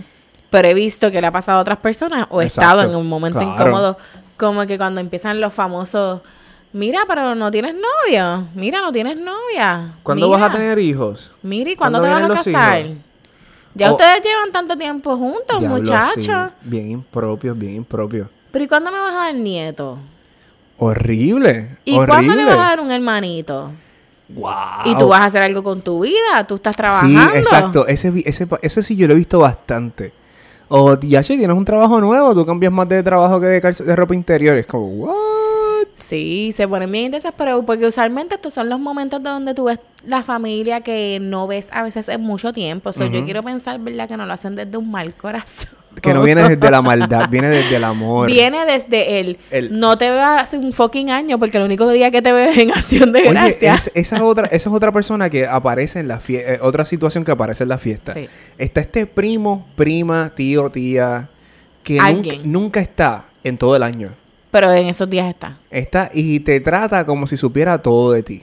pero 0.50 0.68
he 0.68 0.74
visto 0.74 1.10
que 1.10 1.20
le 1.20 1.26
ha 1.26 1.32
pasado 1.32 1.58
a 1.58 1.62
otras 1.62 1.78
personas 1.78 2.26
o 2.30 2.40
he 2.40 2.44
Exacto, 2.44 2.70
estado 2.82 2.90
en 2.92 2.96
un 2.96 3.08
momento 3.08 3.40
claro. 3.40 3.54
incómodo, 3.54 3.96
como 4.40 4.66
que 4.66 4.78
cuando 4.78 5.02
empiezan 5.02 5.38
los 5.38 5.52
famosos, 5.52 6.22
mira, 6.72 7.00
pero 7.06 7.34
no 7.34 7.50
tienes 7.50 7.74
novio, 7.74 8.48
mira, 8.54 8.80
no 8.80 8.90
tienes 8.90 9.20
novia. 9.20 9.96
¿Cuándo 10.02 10.28
mira, 10.28 10.38
vas 10.38 10.50
a 10.50 10.52
tener 10.54 10.78
hijos? 10.78 11.30
Mira, 11.42 11.70
¿y 11.70 11.76
cuándo, 11.76 12.00
¿Cuándo 12.00 12.28
te 12.28 12.34
vas 12.34 12.46
a 12.46 12.50
casar? 12.50 12.86
hijos? 12.86 12.98
Ya 13.74 13.92
ustedes 13.92 14.22
llevan 14.22 14.50
tanto 14.50 14.76
tiempo 14.76 15.16
juntos, 15.16 15.60
muchachos. 15.60 16.24
sí, 16.24 16.30
Bien 16.62 16.90
impropio, 16.90 17.54
bien 17.54 17.76
impropio. 17.76 18.30
Pero 18.50 18.64
¿y 18.64 18.68
cuándo 18.68 18.90
me 18.90 18.98
vas 18.98 19.12
a 19.12 19.16
dar 19.26 19.34
nieto? 19.34 19.98
Horrible. 20.78 21.76
¿Y 21.84 21.94
horrible. 21.94 22.08
cuándo 22.08 22.34
le 22.34 22.44
vas 22.46 22.54
a 22.54 22.70
dar 22.70 22.80
un 22.80 22.90
hermanito? 22.90 23.70
Wow. 24.30 24.52
Y 24.86 24.96
tú 24.96 25.08
vas 25.08 25.20
a 25.20 25.24
hacer 25.26 25.42
algo 25.42 25.62
con 25.62 25.82
tu 25.82 26.00
vida, 26.00 26.46
tú 26.48 26.54
estás 26.54 26.76
trabajando. 26.76 27.20
Sí, 27.30 27.36
exacto. 27.36 27.86
Ese, 27.86 28.10
ese, 28.24 28.48
ese 28.62 28.82
sí 28.82 28.96
yo 28.96 29.06
lo 29.06 29.12
he 29.12 29.16
visto 29.16 29.38
bastante. 29.38 30.12
O 30.72 30.96
ya 31.00 31.20
che, 31.24 31.36
tienes 31.36 31.56
un 31.56 31.64
trabajo 31.64 32.00
nuevo, 32.00 32.32
tú 32.32 32.46
cambias 32.46 32.72
más 32.72 32.88
de 32.88 33.02
trabajo 33.02 33.40
que 33.40 33.46
de, 33.46 33.60
de 33.60 33.96
ropa 33.96 34.14
interior. 34.14 34.56
Es 34.56 34.66
como, 34.66 34.86
what? 34.86 35.88
Sí, 35.96 36.52
se 36.54 36.68
ponen 36.68 36.92
bien 36.92 37.10
desesperados 37.10 37.64
porque 37.64 37.88
usualmente 37.88 38.36
estos 38.36 38.54
son 38.54 38.68
los 38.68 38.78
momentos 38.78 39.20
donde 39.20 39.52
tú 39.52 39.64
ves 39.64 39.80
la 40.06 40.22
familia 40.22 40.80
que 40.80 41.18
no 41.20 41.48
ves 41.48 41.68
a 41.72 41.82
veces 41.82 42.08
en 42.08 42.20
mucho 42.20 42.52
tiempo. 42.52 42.92
So, 42.92 43.06
Yo 43.06 43.24
quiero 43.24 43.42
pensar, 43.42 43.80
¿verdad? 43.80 44.06
Que 44.06 44.16
no 44.16 44.26
lo 44.26 44.32
hacen 44.32 44.54
desde 44.54 44.76
un 44.76 44.88
mal 44.92 45.12
corazón. 45.14 45.79
Que 46.00 46.14
no 46.14 46.22
viene 46.22 46.48
desde 46.48 46.70
la 46.70 46.82
maldad, 46.82 47.28
viene 47.30 47.48
desde 47.48 47.76
el 47.76 47.84
amor. 47.84 48.26
Viene 48.28 48.64
desde 48.66 49.20
el, 49.20 49.38
El- 49.50 49.78
no 49.78 49.96
te 49.98 50.10
veo 50.10 50.24
hace 50.24 50.56
un 50.58 50.72
fucking 50.72 51.10
año 51.10 51.38
porque 51.38 51.58
el 51.58 51.64
único 51.64 51.88
día 51.90 52.10
que 52.10 52.22
te 52.22 52.32
veo 52.32 52.50
es 52.50 52.58
en 52.58 52.70
acción 52.72 53.12
de 53.12 53.20
Oye, 53.20 53.30
gracias. 53.30 53.86
es- 53.88 53.92
esa, 53.94 54.16
es 54.16 54.22
otra, 54.22 54.46
esa 54.46 54.68
es 54.68 54.74
otra 54.74 54.92
persona 54.92 55.28
que 55.30 55.46
aparece 55.46 56.00
en 56.00 56.08
la 56.08 56.20
fiesta, 56.20 56.64
otra 56.64 56.84
situación 56.84 57.24
que 57.24 57.32
aparece 57.32 57.62
en 57.64 57.68
la 57.68 57.78
fiesta. 57.78 58.12
Sí. 58.14 58.26
Está 58.58 58.80
este 58.80 59.06
primo, 59.06 59.66
prima, 59.76 60.32
tío, 60.34 60.70
tía, 60.70 61.28
que 61.82 61.98
nunca, 61.98 62.30
nunca 62.44 62.80
está 62.80 63.24
en 63.44 63.58
todo 63.58 63.76
el 63.76 63.82
año. 63.82 64.10
Pero 64.50 64.70
en 64.72 64.86
esos 64.88 65.08
días 65.08 65.28
está. 65.28 65.58
Está 65.70 66.10
y 66.12 66.40
te 66.40 66.58
trata 66.60 67.06
como 67.06 67.26
si 67.26 67.36
supiera 67.36 67.78
todo 67.78 68.12
de 68.12 68.22
ti. 68.22 68.42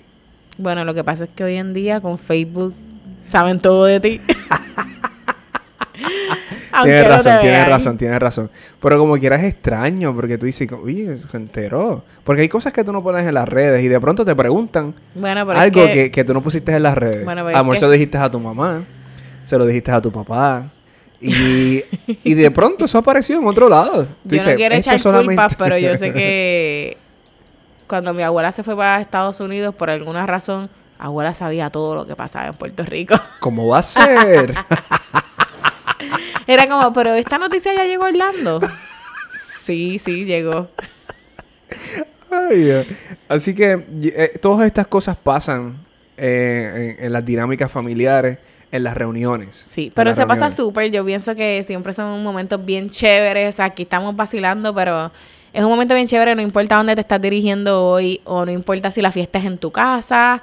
Bueno, 0.57 0.85
lo 0.85 0.93
que 0.93 1.03
pasa 1.03 1.25
es 1.25 1.29
que 1.35 1.43
hoy 1.43 1.55
en 1.57 1.73
día 1.73 1.99
con 2.01 2.17
Facebook 2.17 2.73
saben 3.27 3.59
todo 3.59 3.85
de 3.85 3.99
ti. 3.99 4.21
Tienes 6.83 7.03
no 7.03 7.09
razón, 7.09 7.39
tienes 7.41 7.67
razón, 7.67 7.97
tienes 7.97 8.19
razón. 8.19 8.51
Pero 8.81 8.97
como 8.99 9.17
quieras 9.17 9.41
es 9.43 9.53
extraño, 9.53 10.15
porque 10.15 10.37
tú 10.37 10.45
dices, 10.45 10.67
oye, 10.71 11.17
se 11.31 11.37
enteró. 11.37 12.03
Porque 12.23 12.41
hay 12.43 12.49
cosas 12.49 12.73
que 12.73 12.83
tú 12.83 12.91
no 12.91 13.01
pones 13.03 13.25
en 13.27 13.33
las 13.33 13.47
redes 13.47 13.83
y 13.83 13.87
de 13.87 13.99
pronto 13.99 14.23
te 14.25 14.35
preguntan 14.35 14.93
Bueno, 15.15 15.45
pero 15.45 15.57
es 15.59 15.63
algo 15.63 15.85
que- 15.87 15.93
que, 15.93 16.11
que 16.11 16.23
tú 16.23 16.33
no 16.33 16.41
pusiste 16.41 16.75
en 16.75 16.83
las 16.83 16.95
redes. 16.97 17.23
Bueno, 17.23 17.43
pero 17.45 17.57
es 17.57 17.69
que- 17.73 17.79
se 17.79 17.85
lo 17.85 17.91
dijiste 17.91 18.17
a 18.17 18.29
tu 18.29 18.39
mamá, 18.39 18.83
se 19.43 19.57
lo 19.57 19.65
dijiste 19.65 19.91
a 19.91 20.01
tu 20.01 20.11
papá. 20.11 20.69
Y, 21.19 21.83
y 22.23 22.33
de 22.35 22.51
pronto 22.51 22.85
eso 22.85 22.99
apareció 22.99 23.39
en 23.39 23.47
otro 23.47 23.67
lado. 23.67 24.03
Tú 24.05 24.09
Yo 24.25 24.29
dices, 24.35 24.53
no 24.53 24.55
quiero 24.57 24.75
"Esto 24.75 24.91
echar 24.91 24.99
solamente-" 25.01 25.41
culpas, 25.41 25.55
pero 25.55 25.77
yo 25.79 25.95
sé 25.97 26.13
que 26.13 26.97
cuando 27.87 28.13
mi 28.13 28.21
abuela 28.21 28.51
se 28.51 28.61
fue 28.63 28.75
para 28.75 29.01
Estados 29.01 29.39
Unidos, 29.39 29.73
por 29.73 29.89
alguna 29.89 30.27
razón, 30.27 30.69
abuela 30.99 31.33
sabía 31.33 31.69
todo 31.71 31.95
lo 31.95 32.05
que 32.05 32.15
pasaba 32.15 32.47
en 32.47 32.53
Puerto 32.53 32.83
Rico. 32.83 33.15
¿Cómo 33.39 33.67
va 33.67 33.79
a 33.79 33.83
ser? 33.83 34.53
Era 36.47 36.67
como, 36.67 36.93
pero 36.93 37.13
esta 37.13 37.37
noticia 37.37 37.73
ya 37.73 37.85
llegó 37.85 38.05
a 38.05 38.09
Orlando. 38.09 38.59
Sí, 39.67 39.99
sí, 39.99 40.23
llegó. 40.23 40.69
Ay. 42.31 42.87
Así 43.27 43.53
que 43.53 43.83
eh, 44.01 44.39
todas 44.41 44.65
estas 44.65 44.87
cosas 44.87 45.17
pasan 45.17 45.75
eh, 46.15 46.95
en, 46.97 47.05
en 47.05 47.11
las 47.11 47.25
dinámicas 47.25 47.69
familiares, 47.69 48.37
en 48.71 48.83
las 48.83 48.95
reuniones. 48.95 49.65
Sí, 49.67 49.91
pero 49.93 50.13
se 50.13 50.25
pasa 50.25 50.51
súper. 50.51 50.89
Yo 50.89 51.03
pienso 51.05 51.35
que 51.35 51.63
siempre 51.63 51.91
son 51.91 52.23
momentos 52.23 52.63
bien 52.63 52.89
chéveres. 52.89 53.59
Aquí 53.59 53.83
estamos 53.83 54.15
vacilando, 54.15 54.73
pero 54.73 55.11
es 55.51 55.61
un 55.61 55.69
momento 55.69 55.93
bien 55.93 56.07
chévere. 56.07 56.33
No 56.33 56.41
importa 56.41 56.77
dónde 56.77 56.95
te 56.95 57.01
estás 57.01 57.21
dirigiendo 57.21 57.83
hoy, 57.83 58.21
o 58.23 58.45
no 58.45 58.51
importa 58.51 58.89
si 58.91 59.01
la 59.01 59.11
fiesta 59.11 59.39
es 59.39 59.45
en 59.45 59.57
tu 59.57 59.71
casa, 59.71 60.41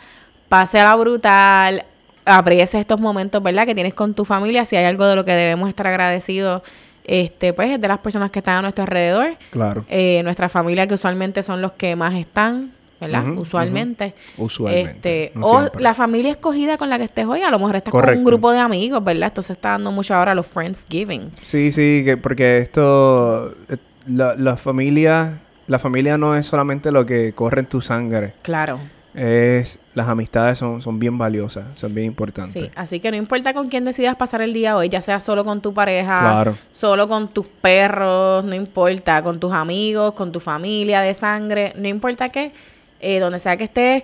pase 0.48 0.80
a 0.80 0.84
la 0.84 0.96
brutal. 0.96 1.84
Aprecies 2.24 2.74
estos 2.74 3.00
momentos, 3.00 3.42
¿verdad? 3.42 3.66
Que 3.66 3.74
tienes 3.74 3.94
con 3.94 4.14
tu 4.14 4.24
familia, 4.24 4.64
si 4.64 4.76
hay 4.76 4.84
algo 4.84 5.06
de 5.06 5.16
lo 5.16 5.24
que 5.24 5.32
debemos 5.32 5.68
estar 5.68 5.86
agradecidos, 5.86 6.62
este, 7.04 7.52
pues 7.52 7.70
es 7.70 7.80
de 7.80 7.88
las 7.88 7.98
personas 7.98 8.30
que 8.30 8.38
están 8.38 8.56
a 8.56 8.62
nuestro 8.62 8.82
alrededor. 8.82 9.36
Claro. 9.50 9.84
Eh, 9.88 10.22
nuestra 10.24 10.48
familia, 10.48 10.86
que 10.86 10.94
usualmente 10.94 11.42
son 11.42 11.60
los 11.60 11.72
que 11.72 11.96
más 11.96 12.14
están, 12.14 12.72
¿verdad? 13.00 13.28
Usualmente. 13.36 14.14
Usualmente. 14.38 15.24
Este, 15.24 15.38
no 15.38 15.46
o 15.46 15.70
la 15.78 15.94
familia 15.94 16.30
escogida 16.30 16.78
con 16.78 16.88
la 16.88 16.96
que 16.96 17.04
estés 17.04 17.26
hoy, 17.26 17.42
a 17.42 17.50
lo 17.50 17.58
mejor 17.58 17.76
estás 17.76 17.92
con 17.92 18.08
un 18.08 18.24
grupo 18.24 18.52
de 18.52 18.58
amigos, 18.58 19.04
¿verdad? 19.04 19.28
Esto 19.28 19.42
se 19.42 19.52
está 19.52 19.70
dando 19.70 19.92
mucho 19.92 20.14
ahora 20.14 20.34
los 20.34 20.46
Friendsgiving. 20.46 21.32
Sí, 21.42 21.72
sí, 21.72 22.02
que 22.04 22.16
porque 22.16 22.58
esto, 22.58 23.54
eh, 23.68 23.76
la, 24.06 24.34
la 24.36 24.56
familia, 24.56 25.40
la 25.66 25.78
familia 25.78 26.16
no 26.16 26.34
es 26.36 26.46
solamente 26.46 26.90
lo 26.90 27.04
que 27.04 27.34
corre 27.34 27.60
en 27.60 27.66
tu 27.66 27.82
sangre, 27.82 28.32
Claro. 28.42 28.80
Es, 29.14 29.78
las 29.94 30.08
amistades 30.08 30.58
son, 30.58 30.82
son 30.82 30.98
bien 30.98 31.16
valiosas, 31.16 31.64
son 31.74 31.94
bien 31.94 32.08
importantes. 32.08 32.52
Sí, 32.52 32.70
así 32.74 32.98
que 33.00 33.10
no 33.10 33.16
importa 33.16 33.54
con 33.54 33.68
quién 33.68 33.84
decidas 33.84 34.16
pasar 34.16 34.42
el 34.42 34.52
día 34.52 34.76
hoy, 34.76 34.88
ya 34.88 35.00
sea 35.00 35.20
solo 35.20 35.44
con 35.44 35.60
tu 35.60 35.72
pareja, 35.72 36.18
Claro. 36.18 36.56
solo 36.72 37.06
con 37.06 37.28
tus 37.28 37.46
perros, 37.46 38.44
no 38.44 38.54
importa, 38.54 39.22
con 39.22 39.38
tus 39.38 39.52
amigos, 39.52 40.14
con 40.14 40.32
tu 40.32 40.40
familia 40.40 41.00
de 41.00 41.14
sangre, 41.14 41.72
no 41.76 41.86
importa 41.88 42.28
qué, 42.30 42.52
eh, 43.00 43.20
donde 43.20 43.38
sea 43.38 43.56
que 43.56 43.64
estés, 43.64 44.02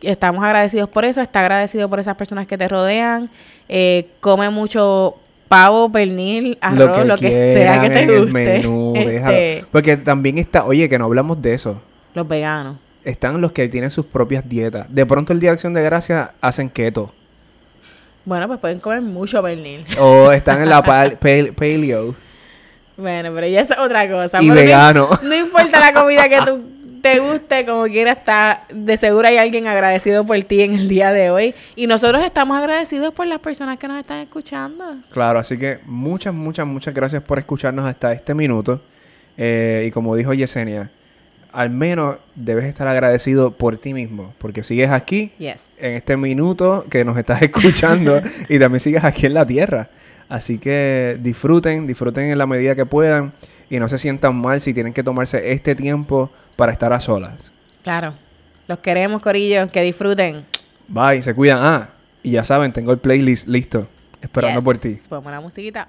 estamos 0.00 0.44
agradecidos 0.44 0.88
por 0.88 1.04
eso, 1.04 1.20
está 1.20 1.40
agradecido 1.40 1.88
por 1.90 1.98
esas 1.98 2.14
personas 2.16 2.46
que 2.46 2.56
te 2.56 2.68
rodean, 2.68 3.30
eh, 3.68 4.08
come 4.20 4.50
mucho 4.50 5.16
pavo, 5.48 5.90
pernil, 5.90 6.58
arroz, 6.60 7.06
lo 7.06 7.16
que, 7.16 7.30
sea 7.30 7.80
que 7.80 7.88
quieran 7.88 8.06
te 8.08 8.14
el 8.14 8.24
guste. 8.24 8.32
menú. 8.32 8.92
Este, 8.96 9.64
Porque 9.72 9.96
también 9.96 10.38
está, 10.38 10.64
oye, 10.64 10.88
que 10.88 10.98
no 10.98 11.06
hablamos 11.06 11.40
de 11.42 11.54
eso. 11.54 11.80
los 12.14 12.26
veganos. 12.28 12.76
Están 13.04 13.40
los 13.40 13.52
que 13.52 13.68
tienen 13.68 13.90
sus 13.90 14.06
propias 14.06 14.48
dietas. 14.48 14.86
De 14.88 15.04
pronto 15.06 15.32
el 15.32 15.40
Día 15.40 15.50
de 15.50 15.54
Acción 15.54 15.74
de 15.74 15.82
Gracia 15.82 16.32
hacen 16.40 16.68
keto. 16.70 17.12
Bueno, 18.24 18.48
pues 18.48 18.58
pueden 18.60 18.80
comer 18.80 19.02
mucho 19.02 19.42
pernil. 19.42 19.84
O 19.98 20.32
están 20.32 20.62
en 20.62 20.70
la 20.70 20.82
pal- 20.82 21.18
pale- 21.18 21.52
paleo. 21.52 22.14
Bueno, 22.96 23.32
pero 23.34 23.46
ya 23.46 23.60
es 23.60 23.70
otra 23.78 24.08
cosa. 24.08 24.42
Y 24.42 24.48
no- 24.48 24.54
vegano. 24.54 25.08
No, 25.22 25.34
importa 25.34 25.80
la 25.80 25.92
comida 25.92 26.28
que 26.28 26.38
tú 26.46 26.62
te 27.02 27.18
guste, 27.18 27.66
como 27.66 27.84
quiera, 27.84 28.12
está 28.12 28.64
de 28.72 28.96
seguro 28.96 29.28
hay 29.28 29.36
alguien 29.36 29.66
agradecido 29.66 30.24
por 30.24 30.42
ti 30.44 30.62
en 30.62 30.72
el 30.72 30.88
día 30.88 31.12
de 31.12 31.28
hoy. 31.30 31.54
Y 31.76 31.86
nosotros 31.86 32.24
estamos 32.24 32.56
agradecidos 32.56 33.12
por 33.12 33.26
las 33.26 33.40
personas 33.40 33.78
que 33.78 33.86
nos 33.88 33.98
están 34.00 34.20
escuchando. 34.20 34.84
Claro, 35.10 35.38
así 35.40 35.58
que 35.58 35.80
muchas, 35.84 36.32
muchas, 36.32 36.66
muchas 36.66 36.94
gracias 36.94 37.22
por 37.22 37.38
escucharnos 37.38 37.84
hasta 37.86 38.12
este 38.14 38.32
minuto. 38.32 38.80
Eh, 39.36 39.84
y 39.88 39.90
como 39.90 40.16
dijo 40.16 40.32
Yesenia, 40.32 40.90
al 41.54 41.70
menos 41.70 42.16
debes 42.34 42.64
estar 42.64 42.86
agradecido 42.88 43.52
por 43.52 43.78
ti 43.78 43.94
mismo, 43.94 44.34
porque 44.38 44.62
sigues 44.62 44.90
aquí 44.90 45.32
Yes. 45.38 45.64
en 45.78 45.94
este 45.94 46.16
minuto 46.16 46.84
que 46.90 47.04
nos 47.04 47.16
estás 47.16 47.40
escuchando 47.42 48.20
y 48.48 48.58
también 48.58 48.80
sigues 48.80 49.04
aquí 49.04 49.26
en 49.26 49.34
la 49.34 49.46
tierra. 49.46 49.88
Así 50.28 50.58
que 50.58 51.18
disfruten, 51.20 51.86
disfruten 51.86 52.24
en 52.30 52.38
la 52.38 52.46
medida 52.46 52.74
que 52.74 52.86
puedan 52.86 53.32
y 53.70 53.78
no 53.78 53.88
se 53.88 53.98
sientan 53.98 54.34
mal 54.36 54.60
si 54.60 54.74
tienen 54.74 54.92
que 54.92 55.02
tomarse 55.02 55.52
este 55.52 55.74
tiempo 55.74 56.30
para 56.56 56.72
estar 56.72 56.92
a 56.92 57.00
solas. 57.00 57.52
Claro. 57.82 58.14
Los 58.66 58.78
queremos, 58.78 59.20
Corillo. 59.22 59.68
Que 59.70 59.82
disfruten. 59.82 60.44
Bye, 60.88 61.22
se 61.22 61.34
cuidan. 61.34 61.58
Ah, 61.60 61.88
y 62.22 62.30
ya 62.32 62.44
saben, 62.44 62.72
tengo 62.72 62.92
el 62.92 62.98
playlist 62.98 63.46
listo, 63.46 63.86
esperando 64.22 64.60
Yes. 64.60 64.64
por 64.64 64.78
ti. 64.78 64.98
Ponemos 65.08 65.30
la 65.32 65.40
musiquita. 65.40 65.88